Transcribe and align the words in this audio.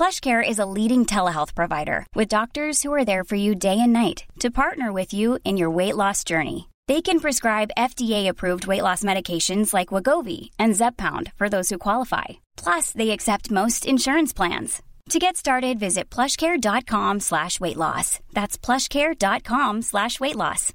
PlushCare 0.00 0.42
is 0.42 0.58
a 0.58 0.64
leading 0.64 1.04
telehealth 1.04 1.54
provider 1.54 2.06
with 2.14 2.36
doctors 2.36 2.82
who 2.82 2.90
are 2.94 3.04
there 3.04 3.22
for 3.22 3.36
you 3.36 3.54
day 3.54 3.78
and 3.78 3.92
night 3.92 4.24
to 4.38 4.50
partner 4.50 4.94
with 4.94 5.12
you 5.12 5.38
in 5.44 5.58
your 5.58 5.70
weight 5.70 5.94
loss 5.94 6.24
journey. 6.24 6.70
They 6.88 7.02
can 7.02 7.20
prescribe 7.20 7.76
FDA-approved 7.76 8.66
weight 8.66 8.82
loss 8.82 9.02
medications 9.02 9.74
like 9.74 9.88
Wegovy 9.88 10.48
and 10.58 10.72
Zepbound 10.72 11.34
for 11.36 11.50
those 11.50 11.68
who 11.68 11.76
qualify. 11.76 12.40
Plus, 12.56 12.92
they 12.92 13.10
accept 13.10 13.50
most 13.50 13.84
insurance 13.84 14.32
plans. 14.32 14.80
To 15.10 15.18
get 15.18 15.36
started, 15.36 15.78
visit 15.78 16.08
plushcare.com 16.08 17.20
slash 17.20 17.60
weight 17.60 17.76
loss. 17.76 18.20
That's 18.32 18.56
plushcare.com 18.56 19.82
slash 19.82 20.18
weight 20.18 20.36
loss. 20.36 20.72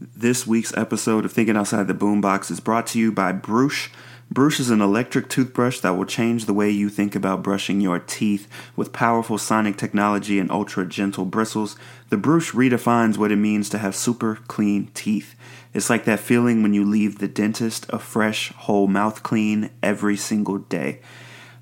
This 0.00 0.46
week's 0.46 0.74
episode 0.74 1.26
of 1.26 1.32
Thinking 1.32 1.58
Outside 1.58 1.86
the 1.86 1.92
Boombox 1.92 2.50
is 2.50 2.60
brought 2.60 2.86
to 2.88 2.98
you 2.98 3.12
by 3.12 3.32
Brush. 3.32 3.90
Brush 4.30 4.58
is 4.58 4.70
an 4.70 4.80
electric 4.80 5.28
toothbrush 5.28 5.80
that 5.80 5.96
will 5.96 6.04
change 6.04 6.44
the 6.44 6.52
way 6.52 6.68
you 6.68 6.88
think 6.88 7.14
about 7.14 7.42
brushing 7.44 7.80
your 7.80 8.00
teeth. 8.00 8.48
With 8.74 8.92
powerful 8.92 9.38
sonic 9.38 9.76
technology 9.76 10.40
and 10.40 10.50
ultra 10.50 10.84
gentle 10.84 11.24
bristles, 11.24 11.76
the 12.10 12.16
Brush 12.16 12.52
redefines 12.52 13.16
what 13.16 13.30
it 13.30 13.36
means 13.36 13.68
to 13.70 13.78
have 13.78 13.94
super 13.94 14.40
clean 14.48 14.90
teeth. 14.94 15.36
It's 15.72 15.88
like 15.88 16.04
that 16.06 16.20
feeling 16.20 16.62
when 16.62 16.74
you 16.74 16.84
leave 16.84 17.18
the 17.18 17.28
dentist 17.28 17.86
a 17.90 18.00
fresh, 18.00 18.52
whole 18.52 18.88
mouth 18.88 19.22
clean 19.22 19.70
every 19.82 20.16
single 20.16 20.58
day. 20.58 21.00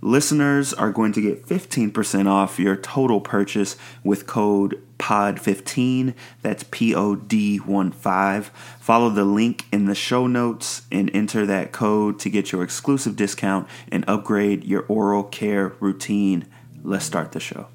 Listeners 0.05 0.75
are 0.75 0.91
going 0.91 1.13
to 1.13 1.23
get 1.23 1.47
15% 1.47 2.27
off 2.27 2.59
your 2.59 2.77
total 2.77 3.23
purchase 3.23 3.75
with 4.03 4.27
code 4.27 4.79
POD15. 4.99 6.13
That's 6.43 6.63
P 6.71 6.95
O 6.95 7.15
D 7.15 7.57
1 7.57 7.91
5. 7.91 8.47
Follow 8.79 9.09
the 9.09 9.25
link 9.25 9.65
in 9.73 9.87
the 9.87 9.95
show 9.95 10.27
notes 10.27 10.83
and 10.93 11.11
enter 11.15 11.47
that 11.47 11.73
code 11.73 12.19
to 12.19 12.29
get 12.29 12.53
your 12.53 12.63
exclusive 12.63 13.17
discount 13.17 13.67
and 13.91 14.05
upgrade 14.07 14.65
your 14.65 14.85
oral 14.89 15.23
care 15.23 15.69
routine. 15.81 16.49
Let's 16.83 17.07
start 17.07 17.33
the 17.33 17.41
show. 17.41 17.69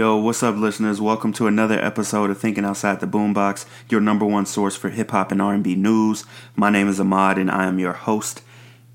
Yo, 0.00 0.16
what's 0.16 0.42
up, 0.42 0.56
listeners? 0.56 0.98
Welcome 0.98 1.30
to 1.34 1.46
another 1.46 1.78
episode 1.78 2.30
of 2.30 2.38
Thinking 2.38 2.64
Outside 2.64 3.00
the 3.00 3.06
Boombox, 3.06 3.66
your 3.90 4.00
number 4.00 4.24
one 4.24 4.46
source 4.46 4.74
for 4.74 4.88
hip 4.88 5.10
hop 5.10 5.30
and 5.30 5.42
R&B 5.42 5.74
news. 5.74 6.24
My 6.56 6.70
name 6.70 6.88
is 6.88 6.98
Ahmad, 6.98 7.36
and 7.36 7.50
I 7.50 7.66
am 7.66 7.78
your 7.78 7.92
host. 7.92 8.40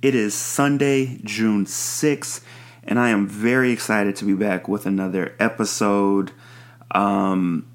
It 0.01 0.15
is 0.15 0.33
Sunday, 0.33 1.19
June 1.23 1.65
6th, 1.65 2.41
and 2.85 2.97
I 2.97 3.09
am 3.09 3.27
very 3.27 3.71
excited 3.71 4.15
to 4.15 4.25
be 4.25 4.33
back 4.33 4.67
with 4.67 4.87
another 4.87 5.35
episode. 5.39 6.31
Um, 6.89 7.67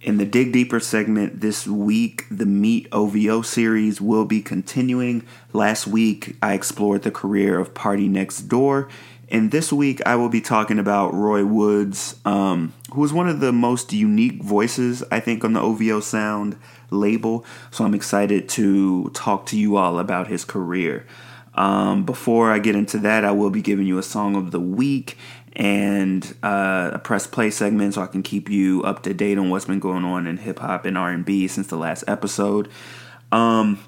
in 0.00 0.16
the 0.16 0.24
Dig 0.24 0.50
Deeper 0.50 0.80
segment 0.80 1.42
this 1.42 1.66
week, 1.66 2.24
the 2.30 2.46
Meet 2.46 2.88
OVO 2.92 3.42
series 3.42 4.00
will 4.00 4.24
be 4.24 4.40
continuing. 4.40 5.26
Last 5.52 5.86
week, 5.86 6.38
I 6.40 6.54
explored 6.54 7.02
the 7.02 7.10
career 7.10 7.60
of 7.60 7.74
Party 7.74 8.08
Next 8.08 8.48
Door, 8.48 8.88
and 9.30 9.50
this 9.52 9.72
week, 9.72 10.00
I 10.04 10.16
will 10.16 10.28
be 10.28 10.40
talking 10.40 10.78
about 10.78 11.14
Roy 11.14 11.44
Woods, 11.44 12.18
um, 12.24 12.72
who 12.92 13.04
is 13.04 13.12
one 13.12 13.28
of 13.28 13.40
the 13.40 13.52
most 13.52 13.92
unique 13.92 14.42
voices, 14.42 15.04
I 15.10 15.20
think, 15.20 15.44
on 15.44 15.52
the 15.52 15.60
OVO 15.60 16.00
Sound 16.00 16.56
label. 16.90 17.44
So 17.70 17.84
I'm 17.84 17.94
excited 17.94 18.48
to 18.50 19.10
talk 19.10 19.46
to 19.46 19.58
you 19.58 19.76
all 19.76 19.98
about 20.00 20.26
his 20.26 20.44
career. 20.44 21.06
Um, 21.54 22.04
before 22.04 22.50
I 22.50 22.58
get 22.58 22.74
into 22.74 22.98
that, 22.98 23.24
I 23.24 23.30
will 23.30 23.50
be 23.50 23.62
giving 23.62 23.86
you 23.86 23.98
a 23.98 24.02
song 24.02 24.34
of 24.34 24.50
the 24.50 24.60
week 24.60 25.16
and 25.54 26.24
uh, 26.42 26.90
a 26.94 26.98
press 26.98 27.26
play 27.26 27.50
segment, 27.50 27.94
so 27.94 28.02
I 28.02 28.06
can 28.06 28.22
keep 28.22 28.48
you 28.48 28.82
up 28.82 29.02
to 29.04 29.14
date 29.14 29.38
on 29.38 29.50
what's 29.50 29.64
been 29.64 29.80
going 29.80 30.04
on 30.04 30.26
in 30.26 30.38
hip 30.38 30.60
hop 30.60 30.86
and 30.86 30.96
R 30.96 31.10
and 31.10 31.24
B 31.24 31.46
since 31.48 31.66
the 31.68 31.76
last 31.76 32.04
episode. 32.06 32.68
Um, 33.30 33.80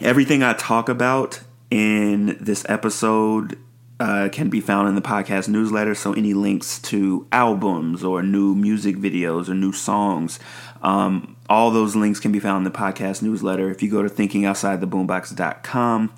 everything 0.00 0.42
I 0.42 0.52
talk 0.54 0.88
about 0.88 1.40
in 1.70 2.38
this 2.40 2.64
episode 2.68 3.58
uh, 4.00 4.28
can 4.30 4.48
be 4.48 4.60
found 4.60 4.88
in 4.88 4.94
the 4.94 5.02
podcast 5.02 5.48
newsletter. 5.48 5.94
So 5.94 6.12
any 6.12 6.34
links 6.34 6.78
to 6.82 7.26
albums 7.32 8.04
or 8.04 8.22
new 8.22 8.54
music 8.54 8.96
videos 8.96 9.48
or 9.48 9.54
new 9.54 9.72
songs, 9.72 10.38
um, 10.82 11.36
all 11.48 11.70
those 11.70 11.96
links 11.96 12.20
can 12.20 12.30
be 12.30 12.38
found 12.38 12.66
in 12.66 12.72
the 12.72 12.78
podcast 12.78 13.22
newsletter. 13.22 13.70
If 13.70 13.82
you 13.82 13.90
go 13.90 14.02
to 14.02 14.08
thinkingoutsidetheboombox.com, 14.08 16.14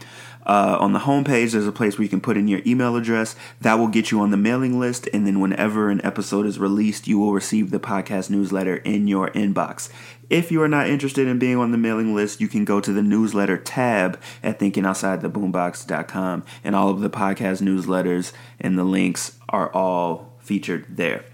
uh, 0.47 0.77
on 0.81 0.93
the 0.93 1.01
homepage, 1.01 1.53
there's 1.53 1.67
a 1.67 1.73
place 1.73 1.97
where 1.97 2.03
you 2.03 2.09
can 2.09 2.21
put 2.21 2.37
in 2.37 2.49
your 2.49 2.61
email 2.67 2.97
address. 2.97 3.37
That 3.61 3.75
will 3.75 3.89
get 3.89 4.11
you 4.11 4.21
on 4.21 4.31
the 4.31 4.37
mailing 4.37 4.79
list. 4.81 5.09
And 5.13 5.27
then 5.27 5.41
whenever 5.41 5.91
an 5.91 6.05
episode 6.05 6.47
is 6.47 6.59
released, 6.59 7.07
you 7.07 7.19
will 7.19 7.33
receive 7.33 7.71
the 7.71 7.81
podcast 7.81 8.31
newsletter 8.31 8.77
in 8.77 9.07
your 9.07 9.31
inbox. 9.31 9.91
If 10.31 10.53
you 10.53 10.63
are 10.63 10.69
not 10.69 10.89
interested 10.89 11.27
in 11.27 11.41
being 11.41 11.57
on 11.57 11.73
the 11.73 11.79
mailing 11.79 12.15
list, 12.15 12.41
you 12.41 12.47
can 12.47 12.65
go 12.65 12.81
to 12.81 12.93
the 12.93 13.03
newsletter 13.03 13.57
tab 13.57 14.21
at 14.45 14.61
thinkingoutsidetheboombox.com, 14.61 16.45
and 16.63 16.77
all 16.77 16.89
of 16.89 17.01
the 17.01 17.11
podcast 17.11 17.61
newsletters 17.61 18.33
and 18.61 18.79
the 18.79 18.85
links 18.85 19.37
are 19.49 19.73
all 19.73 20.33
featured 20.39 20.87
there. 20.89 21.25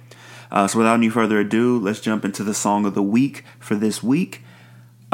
Uh, 0.50 0.66
so, 0.66 0.78
without 0.78 0.94
any 0.94 1.10
further 1.10 1.40
ado, 1.40 1.78
let's 1.78 2.00
jump 2.00 2.24
into 2.24 2.42
the 2.42 2.54
song 2.54 2.86
of 2.86 2.94
the 2.94 3.02
week 3.02 3.44
for 3.58 3.74
this 3.74 4.02
week. 4.02 4.42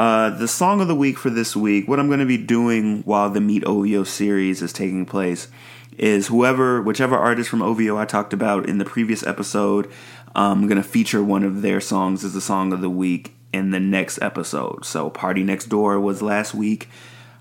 Uh, 0.03 0.31
the 0.31 0.49
song 0.49 0.81
of 0.81 0.89
the 0.89 0.97
week 0.97 1.17
for 1.17 1.31
this 1.31 1.55
week, 1.55 1.87
what 1.87 2.01
I'm 2.01 2.09
going 2.09 2.19
to 2.19 2.27
be 2.27 2.37
doing 2.37 3.03
while 3.03 3.31
the 3.31 3.41
Meet 3.41 3.63
OVO 3.63 4.03
series 4.03 4.61
is 4.61 4.73
taking 4.73 5.07
place, 5.07 5.47
is 5.97 6.27
whoever, 6.27 6.83
whichever 6.83 7.17
artist 7.17 7.49
from 7.49 7.63
OVO 7.63 7.97
I 7.97 8.05
talked 8.05 8.33
about 8.33 8.69
in 8.69 8.79
the 8.79 8.85
previous 8.85 9.25
episode, 9.25 9.89
I'm 10.35 10.67
going 10.67 10.82
to 10.82 10.88
feature 10.88 11.23
one 11.23 11.44
of 11.44 11.62
their 11.62 11.81
songs 11.81 12.25
as 12.25 12.35
the 12.35 12.41
song 12.41 12.73
of 12.73 12.81
the 12.81 12.91
week 12.91 13.32
in 13.53 13.71
the 13.71 13.79
next 13.79 14.21
episode. 14.21 14.85
So, 14.85 15.09
Party 15.09 15.44
Next 15.44 15.67
Door 15.67 16.00
was 16.00 16.21
last 16.21 16.53
week. 16.53 16.88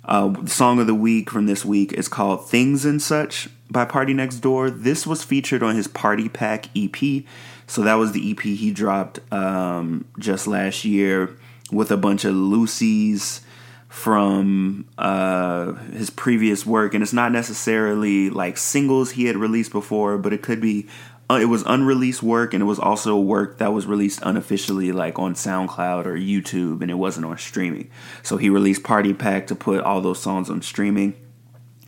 Uh, 0.06 0.28
the 0.28 0.48
song 0.48 0.80
of 0.80 0.86
the 0.86 0.94
week 0.94 1.32
from 1.32 1.48
this 1.48 1.66
week 1.66 1.92
is 1.94 2.08
called 2.08 2.48
Things 2.48 2.86
and 2.86 3.02
Such 3.02 3.50
by 3.72 3.86
Party 3.86 4.14
Next 4.14 4.36
Door. 4.36 4.70
This 4.70 5.08
was 5.08 5.24
featured 5.24 5.64
on 5.64 5.76
his 5.76 5.88
Party 5.88 6.30
Pack 6.30 6.68
EP. 6.78 7.24
So, 7.66 7.82
that 7.82 7.96
was 7.96 8.12
the 8.12 8.30
EP 8.30 8.42
he 8.42 8.70
dropped 8.70 9.20
um, 9.34 10.06
just 10.20 10.46
last 10.46 10.86
year 10.86 11.36
with 11.72 11.92
a 11.92 11.98
bunch 11.98 12.26
of 12.26 12.34
loosies 12.34 13.42
from 13.88 14.86
uh, 14.98 15.74
his 15.92 16.10
previous 16.10 16.66
work. 16.66 16.94
And 16.94 17.04
it's 17.04 17.14
not 17.14 17.32
necessarily 17.32 18.30
like 18.30 18.58
singles 18.58 19.12
he 19.12 19.26
had 19.26 19.36
released 19.36 19.72
before, 19.72 20.18
but 20.18 20.32
it 20.32 20.42
could 20.42 20.62
be 20.62 20.88
uh, 21.30 21.40
it 21.40 21.46
was 21.46 21.64
unreleased 21.66 22.22
work 22.22 22.54
and 22.54 22.62
it 22.62 22.66
was 22.66 22.80
also 22.80 23.18
work 23.18 23.58
that 23.60 23.72
was 23.72 23.86
released 23.86 24.20
unofficially 24.24 24.92
like 24.92 25.18
on 25.18 25.34
SoundCloud 25.34 26.06
or 26.06 26.16
YouTube 26.16 26.82
and 26.82 26.92
it 26.92 26.96
wasn't 26.96 27.26
on 27.26 27.38
streaming. 27.38 27.90
So 28.22 28.38
he 28.38 28.50
released 28.50 28.84
Party 28.84 29.14
Pack 29.14 29.48
to 29.48 29.56
put 29.56 29.82
all 29.82 30.02
those 30.02 30.22
songs 30.22 30.50
on 30.50 30.62
streaming. 30.62 31.14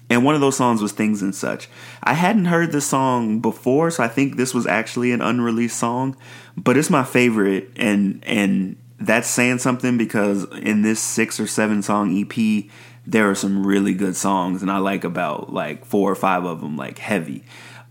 And 0.10 0.24
one 0.24 0.36
of 0.36 0.42
those 0.42 0.56
songs 0.56 0.82
was 0.82 0.92
Things 0.92 1.22
and 1.22 1.34
Such. 1.34 1.68
I 2.04 2.14
hadn't 2.14 2.46
heard 2.46 2.72
this 2.72 2.86
song 2.86 3.40
before, 3.40 3.90
so 3.92 4.04
I 4.04 4.08
think 4.08 4.36
this 4.36 4.54
was 4.54 4.68
actually 4.68 5.12
an 5.12 5.22
unreleased 5.22 5.78
song, 5.78 6.16
but 6.56 6.78
it's 6.78 6.90
my 6.90 7.04
favorite 7.04 7.72
and 7.76 8.24
and 8.26 8.76
that's 9.06 9.28
saying 9.28 9.60
something 9.60 9.98
because 9.98 10.46
in 10.60 10.82
this 10.82 11.00
6 11.00 11.40
or 11.40 11.48
7 11.48 11.82
song 11.82 12.18
EP 12.18 12.66
there 13.06 13.30
are 13.30 13.36
some 13.36 13.66
really 13.66 13.94
good 13.94 14.16
songs 14.16 14.62
and 14.62 14.72
I 14.72 14.78
like 14.78 15.04
about 15.04 15.52
like 15.52 15.86
4 15.86 16.12
or 16.12 16.16
5 16.16 16.46
of 16.46 16.62
them 16.62 16.78
like 16.78 17.00
heavy. 17.00 17.44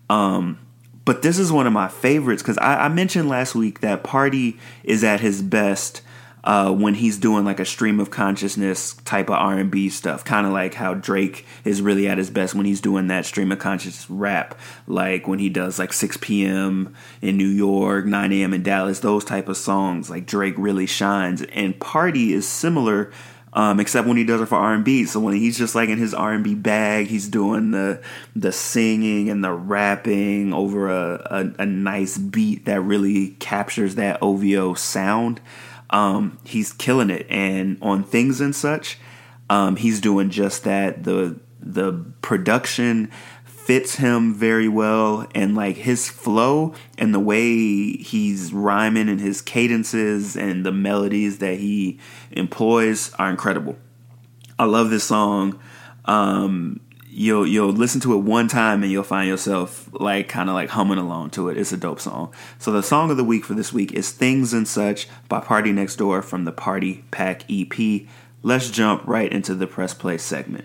Um 0.08 0.58
but 1.04 1.22
this 1.22 1.38
is 1.38 1.50
one 1.50 1.66
of 1.66 1.72
my 1.72 1.88
favorites 1.88 2.42
because 2.42 2.58
I, 2.58 2.84
I 2.84 2.88
mentioned 2.88 3.28
last 3.28 3.54
week 3.54 3.80
that 3.80 4.04
Party 4.04 4.58
is 4.84 5.02
at 5.02 5.20
his 5.20 5.42
best 5.42 6.00
uh, 6.44 6.72
when 6.72 6.94
he's 6.94 7.18
doing 7.18 7.44
like 7.44 7.60
a 7.60 7.64
stream 7.64 8.00
of 8.00 8.10
consciousness 8.10 8.94
type 9.04 9.28
of 9.28 9.36
R 9.36 9.58
and 9.58 9.70
B 9.70 9.88
stuff, 9.88 10.24
kind 10.24 10.46
of 10.46 10.52
like 10.52 10.74
how 10.74 10.94
Drake 10.94 11.46
is 11.64 11.80
really 11.80 12.08
at 12.08 12.18
his 12.18 12.30
best 12.30 12.54
when 12.54 12.66
he's 12.66 12.80
doing 12.80 13.06
that 13.08 13.26
stream 13.26 13.52
of 13.52 13.60
consciousness 13.60 14.10
rap, 14.10 14.58
like 14.86 15.28
when 15.28 15.38
he 15.38 15.48
does 15.48 15.78
like 15.78 15.92
6 15.92 16.18
p.m. 16.20 16.94
in 17.20 17.36
New 17.36 17.46
York, 17.46 18.06
9 18.06 18.32
a.m. 18.32 18.54
in 18.54 18.62
Dallas, 18.62 19.00
those 19.00 19.24
type 19.24 19.48
of 19.48 19.56
songs. 19.56 20.10
Like 20.10 20.26
Drake 20.26 20.54
really 20.56 20.86
shines, 20.86 21.42
and 21.42 21.78
Party 21.78 22.32
is 22.32 22.48
similar. 22.48 23.12
Um, 23.54 23.80
except 23.80 24.08
when 24.08 24.16
he 24.16 24.24
does 24.24 24.40
it 24.40 24.46
for 24.46 24.54
R 24.54 24.72
and 24.72 24.82
B. 24.82 25.04
So 25.04 25.20
when 25.20 25.34
he's 25.34 25.58
just 25.58 25.74
like 25.74 25.90
in 25.90 25.98
his 25.98 26.14
R 26.14 26.32
and 26.32 26.42
B 26.42 26.54
bag, 26.54 27.08
he's 27.08 27.28
doing 27.28 27.70
the 27.70 28.00
the 28.34 28.50
singing 28.50 29.28
and 29.28 29.44
the 29.44 29.52
rapping 29.52 30.54
over 30.54 30.88
a, 30.88 31.52
a, 31.58 31.62
a 31.62 31.66
nice 31.66 32.16
beat 32.16 32.64
that 32.64 32.80
really 32.80 33.36
captures 33.40 33.96
that 33.96 34.22
OVO 34.22 34.72
sound 34.72 35.42
um, 35.92 36.38
he's 36.44 36.72
killing 36.72 37.10
it. 37.10 37.26
And 37.28 37.78
on 37.82 38.02
things 38.02 38.40
and 38.40 38.54
such, 38.54 38.98
um, 39.48 39.76
he's 39.76 40.00
doing 40.00 40.30
just 40.30 40.64
that. 40.64 41.04
The 41.04 41.38
the 41.60 41.92
production 42.22 43.10
fits 43.44 43.94
him 43.94 44.34
very 44.34 44.66
well 44.66 45.24
and 45.36 45.54
like 45.54 45.76
his 45.76 46.08
flow 46.08 46.74
and 46.98 47.14
the 47.14 47.20
way 47.20 47.92
he's 47.92 48.52
rhyming 48.52 49.08
and 49.08 49.20
his 49.20 49.40
cadences 49.40 50.36
and 50.36 50.66
the 50.66 50.72
melodies 50.72 51.38
that 51.38 51.58
he 51.58 52.00
employs 52.32 53.12
are 53.14 53.30
incredible. 53.30 53.76
I 54.58 54.64
love 54.64 54.90
this 54.90 55.04
song. 55.04 55.60
Um, 56.06 56.80
you'll 57.14 57.46
you'll 57.46 57.70
listen 57.70 58.00
to 58.00 58.14
it 58.14 58.22
one 58.22 58.48
time 58.48 58.82
and 58.82 58.90
you'll 58.90 59.02
find 59.02 59.28
yourself 59.28 59.88
like 59.92 60.28
kind 60.28 60.48
of 60.48 60.54
like 60.54 60.70
humming 60.70 60.98
along 60.98 61.30
to 61.30 61.48
it. 61.50 61.58
It's 61.58 61.72
a 61.72 61.76
dope 61.76 62.00
song. 62.00 62.32
So 62.58 62.72
the 62.72 62.82
song 62.82 63.10
of 63.10 63.18
the 63.18 63.24
week 63.24 63.44
for 63.44 63.54
this 63.54 63.72
week 63.72 63.92
is 63.92 64.10
"Things 64.10 64.54
and 64.54 64.66
Such" 64.66 65.08
by 65.28 65.40
Party 65.40 65.72
Next 65.72 65.96
Door 65.96 66.22
from 66.22 66.44
the 66.44 66.52
Party 66.52 67.04
Pack 67.10 67.44
EP. 67.50 68.06
Let's 68.42 68.70
jump 68.70 69.06
right 69.06 69.30
into 69.30 69.54
the 69.54 69.66
press 69.66 69.92
play 69.92 70.16
segment. 70.16 70.64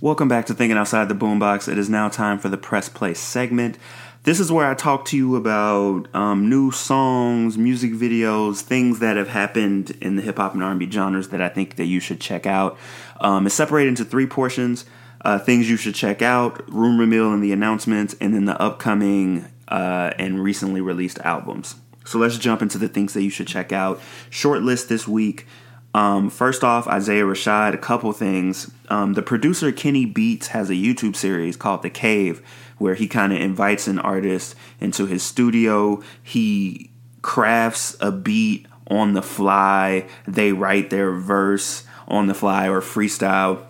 Welcome 0.00 0.26
back 0.26 0.46
to 0.46 0.54
Thinking 0.54 0.76
Outside 0.76 1.08
the 1.08 1.14
Boombox. 1.14 1.70
It 1.70 1.78
is 1.78 1.88
now 1.88 2.08
time 2.08 2.40
for 2.40 2.48
the 2.48 2.56
press 2.56 2.88
play 2.88 3.14
segment. 3.14 3.78
This 4.24 4.38
is 4.38 4.52
where 4.52 4.70
I 4.70 4.74
talk 4.74 5.04
to 5.06 5.16
you 5.16 5.34
about 5.34 6.06
um, 6.14 6.48
new 6.48 6.70
songs, 6.70 7.58
music 7.58 7.90
videos, 7.90 8.60
things 8.60 9.00
that 9.00 9.16
have 9.16 9.26
happened 9.26 9.96
in 10.00 10.14
the 10.14 10.22
hip 10.22 10.36
hop 10.36 10.54
and 10.54 10.62
R&B 10.62 10.88
genres 10.88 11.30
that 11.30 11.42
I 11.42 11.48
think 11.48 11.74
that 11.74 11.86
you 11.86 11.98
should 11.98 12.20
check 12.20 12.46
out. 12.46 12.78
Um, 13.20 13.46
it's 13.46 13.54
separated 13.56 13.88
into 13.88 14.04
three 14.04 14.28
portions: 14.28 14.84
uh, 15.22 15.40
things 15.40 15.68
you 15.68 15.76
should 15.76 15.96
check 15.96 16.22
out, 16.22 16.62
rumor 16.72 17.04
mill 17.04 17.32
and 17.32 17.42
the 17.42 17.50
announcements, 17.50 18.14
and 18.20 18.32
then 18.32 18.44
the 18.44 18.60
upcoming 18.62 19.46
uh, 19.66 20.12
and 20.20 20.40
recently 20.40 20.80
released 20.80 21.18
albums. 21.20 21.74
So 22.04 22.20
let's 22.20 22.38
jump 22.38 22.62
into 22.62 22.78
the 22.78 22.88
things 22.88 23.14
that 23.14 23.22
you 23.22 23.30
should 23.30 23.48
check 23.48 23.72
out. 23.72 24.00
Short 24.30 24.62
list 24.62 24.88
this 24.88 25.08
week. 25.08 25.48
Um, 25.94 26.30
first 26.30 26.62
off, 26.62 26.86
Isaiah 26.86 27.24
Rashad, 27.24 27.74
a 27.74 27.78
couple 27.78 28.12
things. 28.12 28.70
Um, 28.88 29.14
the 29.14 29.22
producer 29.22 29.72
Kenny 29.72 30.06
Beats 30.06 30.48
has 30.48 30.70
a 30.70 30.74
YouTube 30.74 31.16
series 31.16 31.56
called 31.56 31.82
The 31.82 31.90
Cave 31.90 32.40
where 32.82 32.94
he 32.94 33.06
kind 33.06 33.32
of 33.32 33.40
invites 33.40 33.86
an 33.86 33.98
artist 33.98 34.54
into 34.80 35.06
his 35.06 35.22
studio. 35.22 36.02
He 36.22 36.90
crafts 37.22 37.96
a 38.00 38.10
beat 38.12 38.66
on 38.88 39.14
the 39.14 39.22
fly. 39.22 40.06
They 40.26 40.52
write 40.52 40.90
their 40.90 41.12
verse 41.12 41.84
on 42.08 42.26
the 42.26 42.34
fly 42.34 42.68
or 42.68 42.80
freestyle 42.80 43.64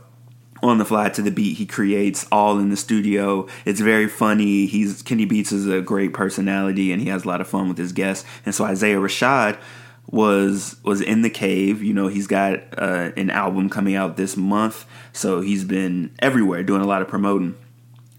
on 0.62 0.79
the 0.79 0.85
fly 0.85 1.09
to 1.09 1.23
the 1.23 1.31
beat 1.31 1.56
he 1.59 1.67
creates 1.67 2.26
all 2.31 2.59
in 2.59 2.70
the 2.70 2.76
studio. 2.76 3.47
It's 3.64 3.81
very 3.81 4.09
funny. 4.09 4.67
He's 4.67 5.03
Kenny 5.03 5.25
Beats 5.25 5.53
is 5.53 5.69
a 5.69 5.81
great 5.81 6.14
personality 6.14 6.93
and 6.93 7.03
he 7.03 7.09
has 7.09 7.25
a 7.25 7.29
lot 7.29 7.41
of 7.41 7.49
fun 7.49 7.69
with 7.69 7.79
his 7.79 7.93
guests. 7.93 8.25
And 8.47 8.55
so 8.55 8.64
Isaiah 8.64 8.99
Rashad 8.99 9.59
was 10.11 10.76
was 10.85 11.00
in 11.00 11.23
the 11.23 11.31
cave. 11.31 11.82
You 11.82 11.94
know, 11.94 12.09
he's 12.09 12.26
got 12.26 12.61
uh, 12.79 13.11
an 13.17 13.31
album 13.31 13.69
coming 13.69 13.94
out 13.94 14.17
this 14.17 14.37
month, 14.37 14.87
so 15.12 15.41
he's 15.41 15.64
been 15.64 16.14
everywhere 16.20 16.62
doing 16.62 16.82
a 16.82 16.87
lot 16.87 17.03
of 17.03 17.09
promoting. 17.09 17.56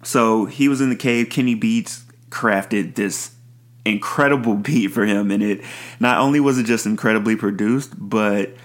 So 0.04 0.46
he 0.46 0.68
was 0.68 0.82
in 0.82 0.90
the 0.90 0.96
cave. 0.96 1.30
Kenny 1.30 1.56
Beats 1.56 2.04
crafted 2.30 2.96
this 2.96 3.32
incredible 3.86 4.56
beat 4.56 4.88
for 4.88 5.06
him, 5.06 5.32
and 5.32 5.44
it 5.44 5.62
not 6.00 6.20
only 6.20 6.40
was 6.40 6.58
it 6.58 6.66
just 6.66 6.86
incredibly 6.86 7.36
produced, 7.36 7.94
but 7.98 8.56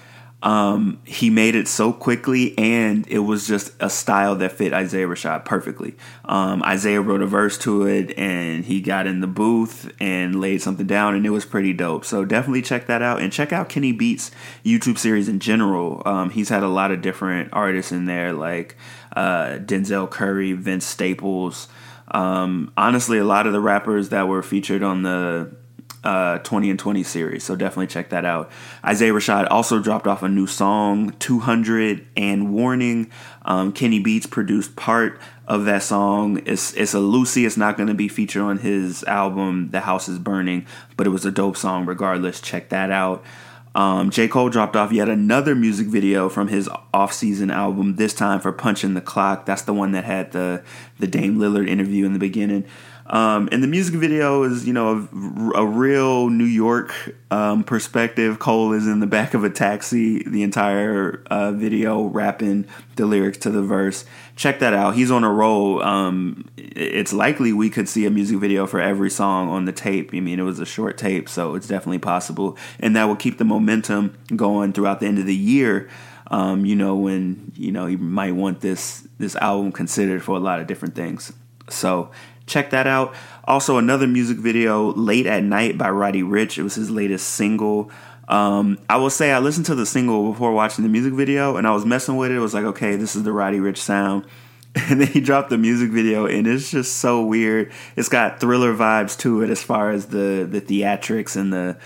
um, 0.40 1.00
he 1.05 1.31
made 1.31 1.56
it 1.56 1.67
so 1.67 1.93
quickly, 1.93 2.56
and 2.56 3.06
it 3.08 3.19
was 3.19 3.49
just 3.49 3.73
a 3.81 3.90
style 3.90 4.37
that 4.37 4.52
fit 4.52 4.73
Isaiah 4.73 5.08
Rashad 5.08 5.44
perfectly. 5.44 5.96
Um, 6.25 6.62
Isaiah 6.62 7.00
wrote 7.00 7.23
a 7.23 7.26
verse 7.26 7.58
to 7.58 7.87
it, 7.87 8.17
and 8.17 8.64
he 8.64 8.81
got 8.81 9.08
in 9.08 9.20
the 9.20 9.26
booth 9.26 9.90
and 9.99 10.40
laid 10.40 10.62
something 10.62 10.87
down, 10.87 11.17
and 11.17 11.26
it 11.26 11.31
was 11.31 11.44
pretty 11.44 11.73
dope. 11.73 12.05
So 12.05 12.25
definitely 12.25 12.62
check 12.62 12.87
that 12.87 13.02
out, 13.02 13.20
and 13.20 13.32
check 13.32 13.52
out 13.52 13.69
Kenny 13.69 13.90
Beats' 13.90 14.31
YouTube 14.64 14.99
series 14.99 15.29
in 15.29 15.40
general. 15.40 16.02
Um, 16.06 16.31
he's 16.31 16.50
had 16.50 16.62
a 16.62 16.69
lot 16.69 16.93
of 16.93 17.02
different 17.02 17.50
artists 17.52 17.90
in 17.90 18.05
there, 18.05 18.32
like 18.32 18.76
uh, 19.17 19.58
Denzel 19.58 20.08
Curry, 20.08 20.52
Vince 20.52 20.85
Staples. 20.85 21.67
Um, 22.12 22.73
honestly, 22.76 23.19
a 23.19 23.25
lot 23.25 23.49
of 23.49 23.52
the 23.52 23.61
rappers 23.61 24.11
that 24.11 24.29
were 24.29 24.43
featured 24.43 24.85
on 24.85 25.02
the 25.02 25.52
uh, 26.04 26.38
20 26.38 26.70
and 26.70 26.78
20 26.78 27.02
series. 27.02 27.44
So 27.44 27.56
definitely 27.56 27.88
check 27.88 28.10
that 28.10 28.24
out. 28.24 28.50
Isaiah 28.84 29.12
Rashad 29.12 29.48
also 29.50 29.80
dropped 29.80 30.06
off 30.06 30.22
a 30.22 30.28
new 30.28 30.46
song, 30.46 31.14
200 31.18 32.06
and 32.16 32.52
Warning. 32.52 33.10
Um, 33.42 33.72
Kenny 33.72 33.98
Beats 33.98 34.26
produced 34.26 34.76
part 34.76 35.20
of 35.46 35.64
that 35.64 35.82
song. 35.82 36.42
It's 36.46 36.74
it's 36.74 36.94
a 36.94 36.98
loosie. 36.98 37.46
It's 37.46 37.56
not 37.56 37.76
going 37.76 37.88
to 37.88 37.94
be 37.94 38.08
featured 38.08 38.42
on 38.42 38.58
his 38.58 39.02
album, 39.04 39.70
The 39.70 39.80
House 39.80 40.08
is 40.08 40.18
Burning, 40.18 40.66
but 40.96 41.06
it 41.06 41.10
was 41.10 41.24
a 41.24 41.30
dope 41.30 41.56
song 41.56 41.86
regardless. 41.86 42.40
Check 42.40 42.68
that 42.68 42.90
out. 42.90 43.24
Um, 43.74 44.10
J. 44.10 44.28
Cole 44.28 44.48
dropped 44.48 44.76
off 44.76 44.92
yet 44.92 45.08
another 45.08 45.54
music 45.54 45.86
video 45.86 46.28
from 46.28 46.48
his 46.48 46.68
off-season 46.92 47.50
album. 47.50 47.96
This 47.96 48.12
time 48.12 48.40
for 48.40 48.50
"Punching 48.50 48.94
the 48.94 49.00
Clock." 49.00 49.46
That's 49.46 49.62
the 49.62 49.75
one 49.75 49.92
that 49.92 50.04
had 50.04 50.32
the 50.32 50.62
the 50.99 51.07
Dame 51.07 51.38
Lillard 51.38 51.69
interview 51.69 52.05
in 52.07 52.12
the 52.12 52.19
beginning. 52.19 52.64
Um, 53.11 53.49
and 53.52 53.62
the 53.62 53.67
music 53.67 53.95
video 53.95 54.43
is, 54.43 54.67
you 54.67 54.75
know, 54.75 55.09
a, 55.55 55.61
a 55.61 55.67
real 55.67 56.28
New 56.28 56.45
York 56.45 56.93
um, 57.31 57.64
perspective. 57.64 58.38
Cole 58.38 58.73
is 58.75 58.87
in 58.87 59.00
the 59.00 59.07
back 59.07 59.33
of 59.33 59.45
a 59.45 59.50
taxi 59.50 60.23
the 60.25 60.43
entire 60.43 61.23
uh, 61.31 61.52
video, 61.52 62.02
rapping 62.02 62.67
the 62.97 63.07
lyrics 63.07 63.38
to 63.38 63.50
the 63.50 63.62
verse. 63.62 64.05
Check 64.37 64.59
that 64.59 64.75
out. 64.75 64.95
He's 64.95 65.11
on 65.11 65.25
a 65.25 65.33
roll. 65.33 65.83
Um, 65.83 66.50
it's 66.59 67.14
likely 67.14 67.50
we 67.52 67.71
could 67.71 67.88
see 67.88 68.05
a 68.05 68.11
music 68.11 68.38
video 68.38 68.67
for 68.67 68.78
every 68.78 69.11
song 69.11 69.49
on 69.49 69.64
the 69.64 69.73
tape. 69.73 70.11
I 70.12 70.21
mean, 70.21 70.38
it 70.38 70.43
was 70.45 70.61
a 70.61 70.67
short 70.67 70.99
tape, 70.99 71.31
so 71.31 71.55
it's 71.55 71.67
definitely 71.67 72.00
possible. 72.00 72.59
And 72.78 72.95
that 72.95 73.05
will 73.05 73.17
keep 73.17 73.38
the 73.38 73.45
momentum 73.45 74.19
going 74.37 74.75
throughout 74.75 75.00
the 75.00 75.07
end 75.07 75.19
of 75.19 75.25
the 75.25 75.35
year. 75.35 75.88
Um, 76.31 76.67
you 76.67 76.76
know, 76.76 76.95
when 76.95 77.52
you 77.57 77.73
know 77.73 77.87
you 77.87 77.97
might 77.97 78.33
want 78.33 78.61
this 78.61 79.07
this 79.18 79.37
album 79.37 79.72
considered 79.72 80.22
for 80.22 80.37
a 80.37 80.40
lot 80.40 80.60
of 80.60 80.66
different 80.66 80.94
things. 80.94 81.32
So 81.68 82.10
check 82.46 82.70
that 82.70 82.87
out. 82.87 83.14
Also, 83.44 83.78
another 83.78 84.06
music 84.06 84.38
video, 84.38 84.92
Late 84.92 85.26
at 85.26 85.42
Night 85.42 85.78
by 85.78 85.90
Roddy 85.90 86.22
Ricch. 86.22 86.58
It 86.58 86.62
was 86.62 86.75
his 86.75 86.90
latest 86.90 87.28
single. 87.28 87.90
Um, 88.28 88.78
I 88.90 88.96
will 88.96 89.10
say 89.10 89.32
I 89.32 89.38
listened 89.38 89.66
to 89.66 89.75
the 89.75 89.87
single 89.87 90.30
before 90.30 90.52
watching 90.52 90.82
the 90.82 90.90
music 90.90 91.14
video 91.14 91.56
and 91.56 91.66
I 91.66 91.72
was 91.72 91.87
messing 91.87 92.16
with 92.16 92.30
it. 92.30 92.37
It 92.37 92.40
was 92.40 92.52
like, 92.54 92.64
okay, 92.64 92.96
this 92.96 93.16
is 93.16 93.22
the 93.22 93.32
Roddy 93.32 93.58
Ricch 93.58 93.78
sound. 93.78 94.25
And 94.75 95.00
then 95.00 95.08
he 95.08 95.20
dropped 95.20 95.50
the 95.50 95.58
music 95.58 95.90
video 95.90 96.26
and 96.26 96.46
it's 96.46 96.70
just 96.70 96.98
so 96.98 97.25
weird. 97.25 97.72
It's 97.96 98.08
got 98.08 98.38
thriller 98.38 98.75
vibes 98.75 99.18
to 99.20 99.42
it 99.42 99.50
as 99.50 99.60
far 99.60 99.90
as 99.90 100.06
the, 100.06 100.46
the 100.48 100.60
theatrics 100.60 101.37
and 101.37 101.52
the 101.52 101.78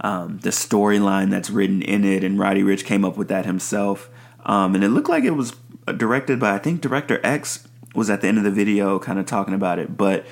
um, 0.00 0.38
the 0.38 0.50
storyline 0.50 1.30
that's 1.30 1.50
written 1.50 1.82
in 1.82 2.04
it. 2.04 2.24
And 2.24 2.38
Roddy 2.38 2.62
Ricch 2.62 2.84
came 2.84 3.04
up 3.04 3.16
with 3.16 3.28
that 3.28 3.44
himself. 3.44 4.08
Um, 4.46 4.74
and 4.74 4.84
it 4.84 4.88
looked 4.88 5.08
like 5.08 5.24
it 5.24 5.32
was 5.32 5.52
directed 5.92 6.40
by, 6.40 6.54
I 6.54 6.58
think, 6.58 6.80
Director 6.80 7.20
X 7.24 7.66
was 7.94 8.10
at 8.10 8.20
the 8.20 8.28
end 8.28 8.38
of 8.38 8.44
the 8.44 8.50
video 8.50 8.98
kind 8.98 9.18
of 9.18 9.26
talking 9.26 9.54
about 9.54 9.78
it. 9.78 9.96
But 9.96 10.26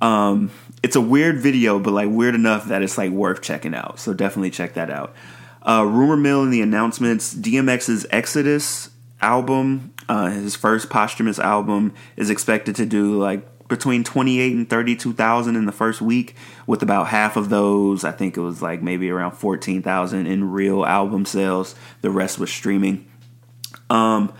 um, 0.00 0.50
it's 0.82 0.96
a 0.96 1.00
weird 1.00 1.40
video, 1.40 1.78
but 1.78 1.92
like 1.92 2.08
weird 2.08 2.34
enough 2.34 2.66
that 2.66 2.82
it's 2.82 2.98
like 2.98 3.10
worth 3.10 3.42
checking 3.42 3.74
out. 3.74 3.98
So 3.98 4.12
definitely 4.12 4.50
check 4.50 4.74
that 4.74 4.90
out. 4.90 5.14
Uh, 5.62 5.84
Rumor 5.86 6.16
mill 6.16 6.42
and 6.42 6.52
the 6.52 6.60
announcements 6.60 7.32
DMX's 7.34 8.06
Exodus 8.10 8.90
album, 9.20 9.94
uh, 10.08 10.30
his 10.30 10.56
first 10.56 10.90
posthumous 10.90 11.38
album, 11.38 11.94
is 12.16 12.30
expected 12.30 12.74
to 12.76 12.86
do 12.86 13.16
like 13.18 13.46
between 13.68 14.04
28 14.04 14.54
and 14.54 14.68
32,000 14.68 15.56
in 15.56 15.64
the 15.64 15.72
first 15.72 16.02
week, 16.02 16.36
with 16.66 16.82
about 16.82 17.06
half 17.06 17.38
of 17.38 17.48
those, 17.48 18.04
I 18.04 18.12
think 18.12 18.36
it 18.36 18.40
was 18.40 18.60
like 18.60 18.82
maybe 18.82 19.08
around 19.08 19.32
14,000 19.32 20.26
in 20.26 20.50
real 20.50 20.84
album 20.84 21.24
sales. 21.24 21.74
The 22.02 22.10
rest 22.10 22.38
was 22.38 22.50
streaming. 22.50 23.10
Um, 23.88 24.34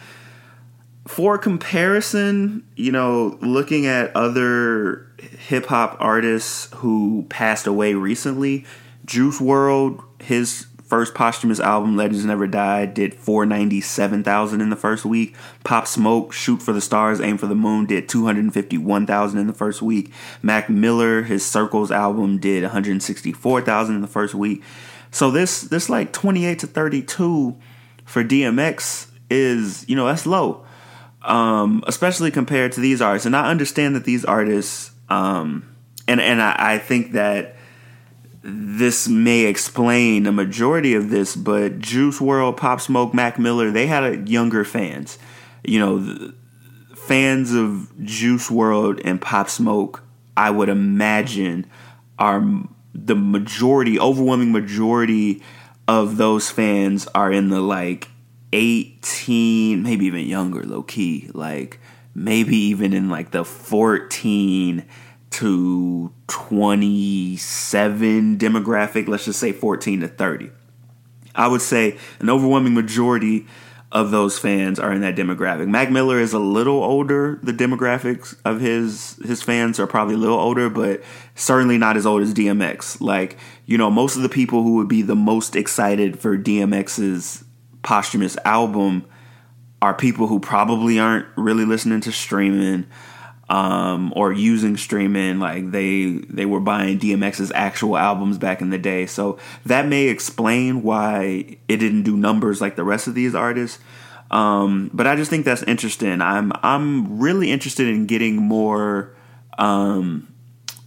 for 1.07 1.37
comparison, 1.39 2.67
you 2.77 2.93
know, 2.93 3.39
looking 3.41 3.87
at 3.87 4.15
other 4.15 5.09
hip 5.19 5.67
hop 5.67 5.97
artists 6.01 6.69
who 6.77 7.27
passed 7.29 7.67
away 7.67 7.95
recently, 7.95 8.65
Juice 9.05 9.41
WRLD, 9.41 10.03
his 10.23 10.67
first 10.93 11.15
posthumous 11.15 11.59
album, 11.59 11.97
Legends 11.97 12.25
Never 12.25 12.47
Die, 12.47 12.85
did 12.87 13.15
497,000 13.15 14.61
in 14.61 14.69
the 14.69 14.77
first 14.77 15.05
week. 15.05 15.35
Pop 15.65 15.87
Smoke, 15.87 16.33
Shoot 16.33 16.61
for 16.61 16.75
the 16.75 16.83
Stars, 16.83 17.19
Aim 17.21 17.39
for 17.39 17.47
the 17.47 17.55
Moon, 17.55 17.87
did 17.87 18.09
251,000 18.09 19.39
in 19.39 19.47
the 19.47 19.55
first 19.55 19.81
week. 19.81 20.13
Mac 20.43 20.69
Miller, 20.69 21.23
his 21.23 21.45
Circles 21.47 21.91
album, 21.91 22.39
did 22.39 22.63
164,000 22.63 23.95
in 23.95 24.03
the 24.03 24.07
first 24.07 24.35
week. 24.35 24.63
So 25.11 25.31
this 25.31 25.63
this 25.63 25.89
like 25.89 26.13
28 26.13 26.59
to 26.59 26.67
32 26.67 27.57
for 28.05 28.23
DMX 28.23 29.11
is, 29.31 29.89
you 29.89 29.97
know, 29.97 30.07
that's 30.07 30.27
low. 30.27 30.65
Um, 31.25 31.85
especially 31.87 32.33
compared 32.33 32.73
to 32.73 32.81
these 32.81 33.01
artists. 33.01 33.27
And 33.27 33.37
I 33.37 33.49
understand 33.49 33.95
that 33.95 34.05
these 34.05 34.25
artists 34.25 34.91
um, 35.09 35.73
and 36.09 36.21
and 36.21 36.41
I, 36.41 36.55
I 36.59 36.79
think 36.79 37.13
that 37.13 37.57
this 38.43 39.07
may 39.09 39.45
explain 39.45 40.27
a 40.27 40.33
majority 40.33 40.95
of 40.95 41.11
this, 41.11 41.37
but 41.37 41.79
Juice 41.79 42.19
WRLD, 42.19 42.57
Pop 42.57 42.81
Smoke, 42.81 43.15
Mac 43.15 43.39
Miller, 43.39 43.71
they 43.71 43.87
had 43.87 44.29
younger 44.29 44.65
fans. 44.65 45.19
You 45.63 45.79
know, 45.79 46.33
fans 46.97 47.55
of 47.55 47.93
Juice 48.05 48.49
WRLD 48.49 49.03
and 49.05 49.21
Pop 49.21 49.49
Smoke, 49.49 50.03
I 50.37 50.51
would 50.51 50.69
imagine, 50.69 51.67
are 52.19 52.43
the 52.95 53.15
majority, 53.15 53.99
overwhelming 53.99 54.51
majority 54.51 55.43
of 55.87 56.17
those 56.17 56.51
fans 56.51 57.07
are 57.15 57.31
in 57.31 57.49
the 57.49 57.61
like 57.61 58.09
18, 58.53 59.83
maybe 59.83 60.07
even 60.07 60.27
younger, 60.27 60.63
low 60.63 60.83
key, 60.83 61.31
like 61.35 61.81
maybe 62.15 62.57
even 62.57 62.93
in 62.93 63.09
like 63.09 63.31
the 63.31 63.45
14 63.45 64.85
to 65.31 66.13
27 66.27 68.39
demographic, 68.39 69.09
let's 69.09 69.25
just 69.25 69.41
say 69.41 69.53
14 69.53 70.01
to 70.01 70.09
30. 70.09 70.51
I 71.35 71.49
would 71.49 71.63
say 71.63 71.97
an 72.21 72.29
overwhelming 72.29 72.75
majority 72.75 73.47
of 73.91 74.11
those 74.11 74.39
fans 74.39 74.79
are 74.79 74.93
in 74.93 75.03
that 75.03 75.17
demographic. 75.17 75.69
Mac 75.69 75.91
Miller 75.91 76.19
is 76.19 76.33
a 76.33 76.39
little 76.39 76.83
older. 76.83 77.39
The 77.43 77.53
demographics 77.53 78.35
of 78.45 78.61
his 78.61 79.19
his 79.25 79.43
fans 79.43 79.79
are 79.79 79.87
probably 79.87 80.15
a 80.15 80.19
little 80.19 80.39
older, 80.39 80.71
but 80.71 81.03
certainly 81.35 81.79
not 81.79 81.97
as 81.97 82.07
old 82.07 82.23
as 82.23 82.33
DMX. 82.33 83.01
Like, 83.01 83.37
you 83.67 83.77
know, 83.77 83.91
most 83.91 84.17
of 84.17 84.23
the 84.23 84.31
people 84.31 84.63
who 84.63 84.77
would 84.77 84.89
be 84.89 85.03
the 85.03 85.17
most 85.17 85.57
excited 85.57 86.19
for 86.19 86.39
DMX's 86.39 87.45
posthumous 87.83 88.37
album 88.45 89.05
are 89.81 89.95
people 89.95 90.29
who 90.29 90.39
probably 90.39 90.99
aren't 90.99 91.27
really 91.37 91.65
listening 91.65 92.01
to 92.01 92.13
streaming 92.13 92.87
um, 93.49 94.13
or 94.17 94.33
using 94.33 94.77
streaming 94.77 95.39
like 95.39 95.73
they 95.73 96.13
they 96.31 96.47
were 96.47 96.61
buying 96.61 96.99
DMX's 96.99 97.53
actual 97.55 97.99
albums 97.99 98.39
back 98.39 98.63
in 98.63 98.71
the 98.71 98.79
day. 98.79 99.05
So 99.07 99.39
that 99.67 99.87
may 99.87 100.09
explain 100.09 100.83
why 100.83 101.59
it 101.69 101.77
didn't 101.77 102.05
do 102.05 102.17
numbers 102.17 102.61
like 102.61 102.77
the 102.77 102.85
rest 102.85 103.09
of 103.09 103.15
these 103.15 103.35
artists. 103.35 103.79
Um, 104.31 104.91
but 104.95 105.07
I 105.07 105.17
just 105.17 105.29
think 105.29 105.45
that's 105.45 105.63
interesting. 105.65 106.23
I'm 106.23 106.53
I'm 106.63 107.19
really 107.19 107.51
interested 107.51 107.89
in 107.89 108.07
getting 108.07 108.37
more 108.37 109.15
um, 109.59 110.33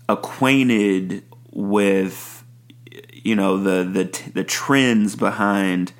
acquainted 0.10 1.24
with 1.52 2.44
you 3.12 3.36
know 3.36 3.58
the 3.58 3.84
the 3.84 4.32
the 4.34 4.44
trends 4.44 5.16
behind 5.16 5.94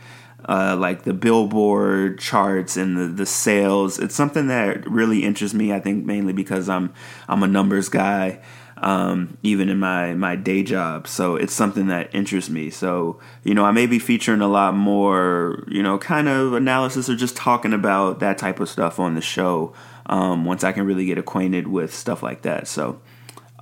uh, 0.48 0.76
like 0.80 1.04
the 1.04 1.14
billboard 1.14 2.20
charts 2.20 2.78
and 2.78 2.98
the, 2.98 3.08
the 3.08 3.26
sales. 3.26 4.00
It's 4.00 4.16
something 4.16 4.48
that 4.48 4.90
really 4.90 5.24
interests 5.24 5.56
me. 5.56 5.74
I 5.74 5.80
think 5.80 6.06
mainly 6.06 6.34
because 6.34 6.70
I'm 6.70 6.94
I'm 7.28 7.42
a 7.44 7.48
numbers 7.48 7.90
guy, 7.90 8.40
um, 8.78 9.38
even 9.42 9.70
in 9.70 9.80
my 9.80 10.14
my 10.14 10.36
day 10.36 10.64
job. 10.64 11.08
So 11.08 11.36
it's 11.36 11.54
something 11.54 11.88
that 11.88 12.14
interests 12.14 12.50
me. 12.50 12.70
So 12.70 13.20
you 13.44 13.56
know, 13.56 13.66
I 13.66 13.72
may 13.72 13.88
be 13.88 13.98
featuring 13.98 14.42
a 14.42 14.48
lot 14.48 14.76
more, 14.76 15.64
you 15.68 15.82
know, 15.82 15.98
kind 15.98 16.28
of 16.28 16.54
analysis 16.54 17.10
or 17.10 17.16
just 17.16 17.36
talking 17.36 17.74
about 17.74 18.20
that 18.20 18.38
type 18.38 18.60
of 18.60 18.70
stuff 18.70 19.00
on 19.00 19.16
the 19.16 19.22
show 19.22 19.74
um, 20.06 20.46
once 20.46 20.64
I 20.64 20.72
can 20.72 20.86
really 20.86 21.06
get 21.06 21.18
acquainted 21.18 21.68
with 21.68 21.94
stuff 21.94 22.22
like 22.22 22.44
that. 22.44 22.68
So, 22.68 23.02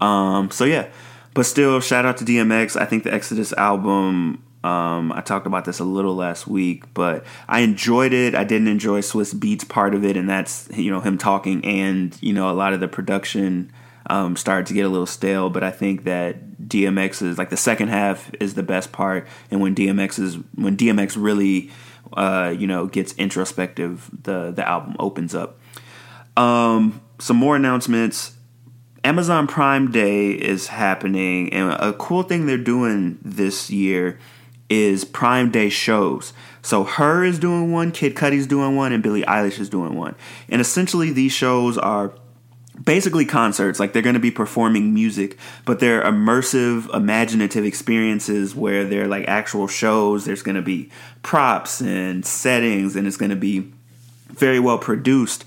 um, 0.02 0.52
so 0.52 0.66
yeah. 0.66 0.90
But 1.36 1.48
still, 1.48 1.80
shout 1.80 2.06
out 2.06 2.18
to 2.18 2.26
DMX. 2.26 2.80
I 2.80 2.86
think 2.86 3.04
the 3.04 3.12
Exodus 3.12 3.54
album 3.54 4.44
um, 4.64 5.12
I 5.12 5.20
talked 5.20 5.46
about 5.46 5.66
this 5.66 5.80
a 5.80 5.84
little 5.84 6.16
last 6.16 6.48
week, 6.48 6.86
but 6.94 7.26
I 7.50 7.60
enjoyed 7.60 8.14
it. 8.14 8.34
I 8.34 8.46
didn't 8.46 8.70
enjoy 8.70 9.02
Swizz 9.02 9.36
Beatz 9.36 9.68
part 9.68 9.94
of 9.94 10.06
it, 10.06 10.16
and 10.16 10.30
that's 10.30 10.70
you 10.74 10.90
know 10.90 11.02
him 11.02 11.18
talking, 11.18 11.64
and 11.66 12.18
you 12.22 12.32
know 12.32 12.50
a 12.50 12.54
lot 12.54 12.72
of 12.72 12.80
the 12.80 12.88
production 12.88 13.74
um, 14.08 14.38
started 14.38 14.66
to 14.68 14.74
get 14.74 14.86
a 14.86 14.90
little 14.90 15.06
stale. 15.06 15.50
But 15.50 15.64
I 15.64 15.72
think 15.72 16.06
that 16.06 16.58
DMX 16.62 17.22
is 17.22 17.38
like 17.38 17.50
the 17.50 17.58
second 17.58 17.90
half 17.90 18.32
is 18.40 18.54
the 18.54 18.64
best 18.64 18.94
part, 18.94 19.28
and 19.52 19.60
when 19.60 19.76
DMX 19.76 20.18
is 20.18 20.38
when 20.56 20.78
DMX 20.78 21.16
really 21.22 21.70
uh, 22.14 22.56
you 22.58 22.66
know 22.66 22.86
gets 22.88 23.12
introspective, 23.16 24.10
the 24.24 24.52
the 24.52 24.68
album 24.68 24.96
opens 24.98 25.36
up. 25.36 25.60
Um, 26.38 27.02
some 27.20 27.36
more 27.36 27.58
announcements. 27.58 28.38
Amazon 29.06 29.48
Prime 29.48 29.92
Day 29.92 30.30
is 30.30 30.68
happening, 30.68 31.52
and 31.52 31.74
a 31.74 31.92
cool 31.92 32.24
thing 32.24 32.46
they're 32.46 32.58
doing 32.58 33.20
this 33.22 33.70
year 33.70 34.18
is 34.74 35.06
Prime 35.06 35.52
Day 35.52 35.70
shows. 35.70 36.34
So 36.64 36.84
H.E.R. 36.84 37.24
is 37.24 37.38
doing 37.38 37.72
one, 37.72 37.92
Kid 37.92 38.16
Cudi's 38.16 38.48
doing 38.48 38.76
one, 38.76 38.92
and 38.92 39.04
Billie 39.04 39.24
Eilish 39.24 39.60
is 39.60 39.70
doing 39.70 39.96
one. 39.96 40.16
And 40.50 40.62
essentially, 40.62 41.12
these 41.12 41.32
shows 41.32 41.78
are 41.78 42.14
basically 42.84 43.26
concerts 43.26 43.80
like 43.80 43.94
they're 43.94 44.02
going 44.02 44.16
to 44.16 44.20
be 44.20 44.32
performing 44.32 44.96
music 44.96 45.38
but 45.64 45.80
they're 45.80 46.02
immersive 46.02 46.92
imaginative 46.92 47.64
experiences 47.64 48.56
where 48.56 48.84
they're 48.84 49.08
like 49.08 49.28
actual 49.28 49.68
shows 49.68 50.26
there's 50.26 50.42
going 50.42 50.56
to 50.56 50.62
be 50.62 50.90
props 51.22 51.82
and 51.82 52.26
settings 52.26 52.96
and 52.96 53.06
it's 53.06 53.16
going 53.16 53.30
to 53.30 53.36
be 53.36 53.72
very 54.30 54.60
well 54.60 54.80
produced 54.80 55.46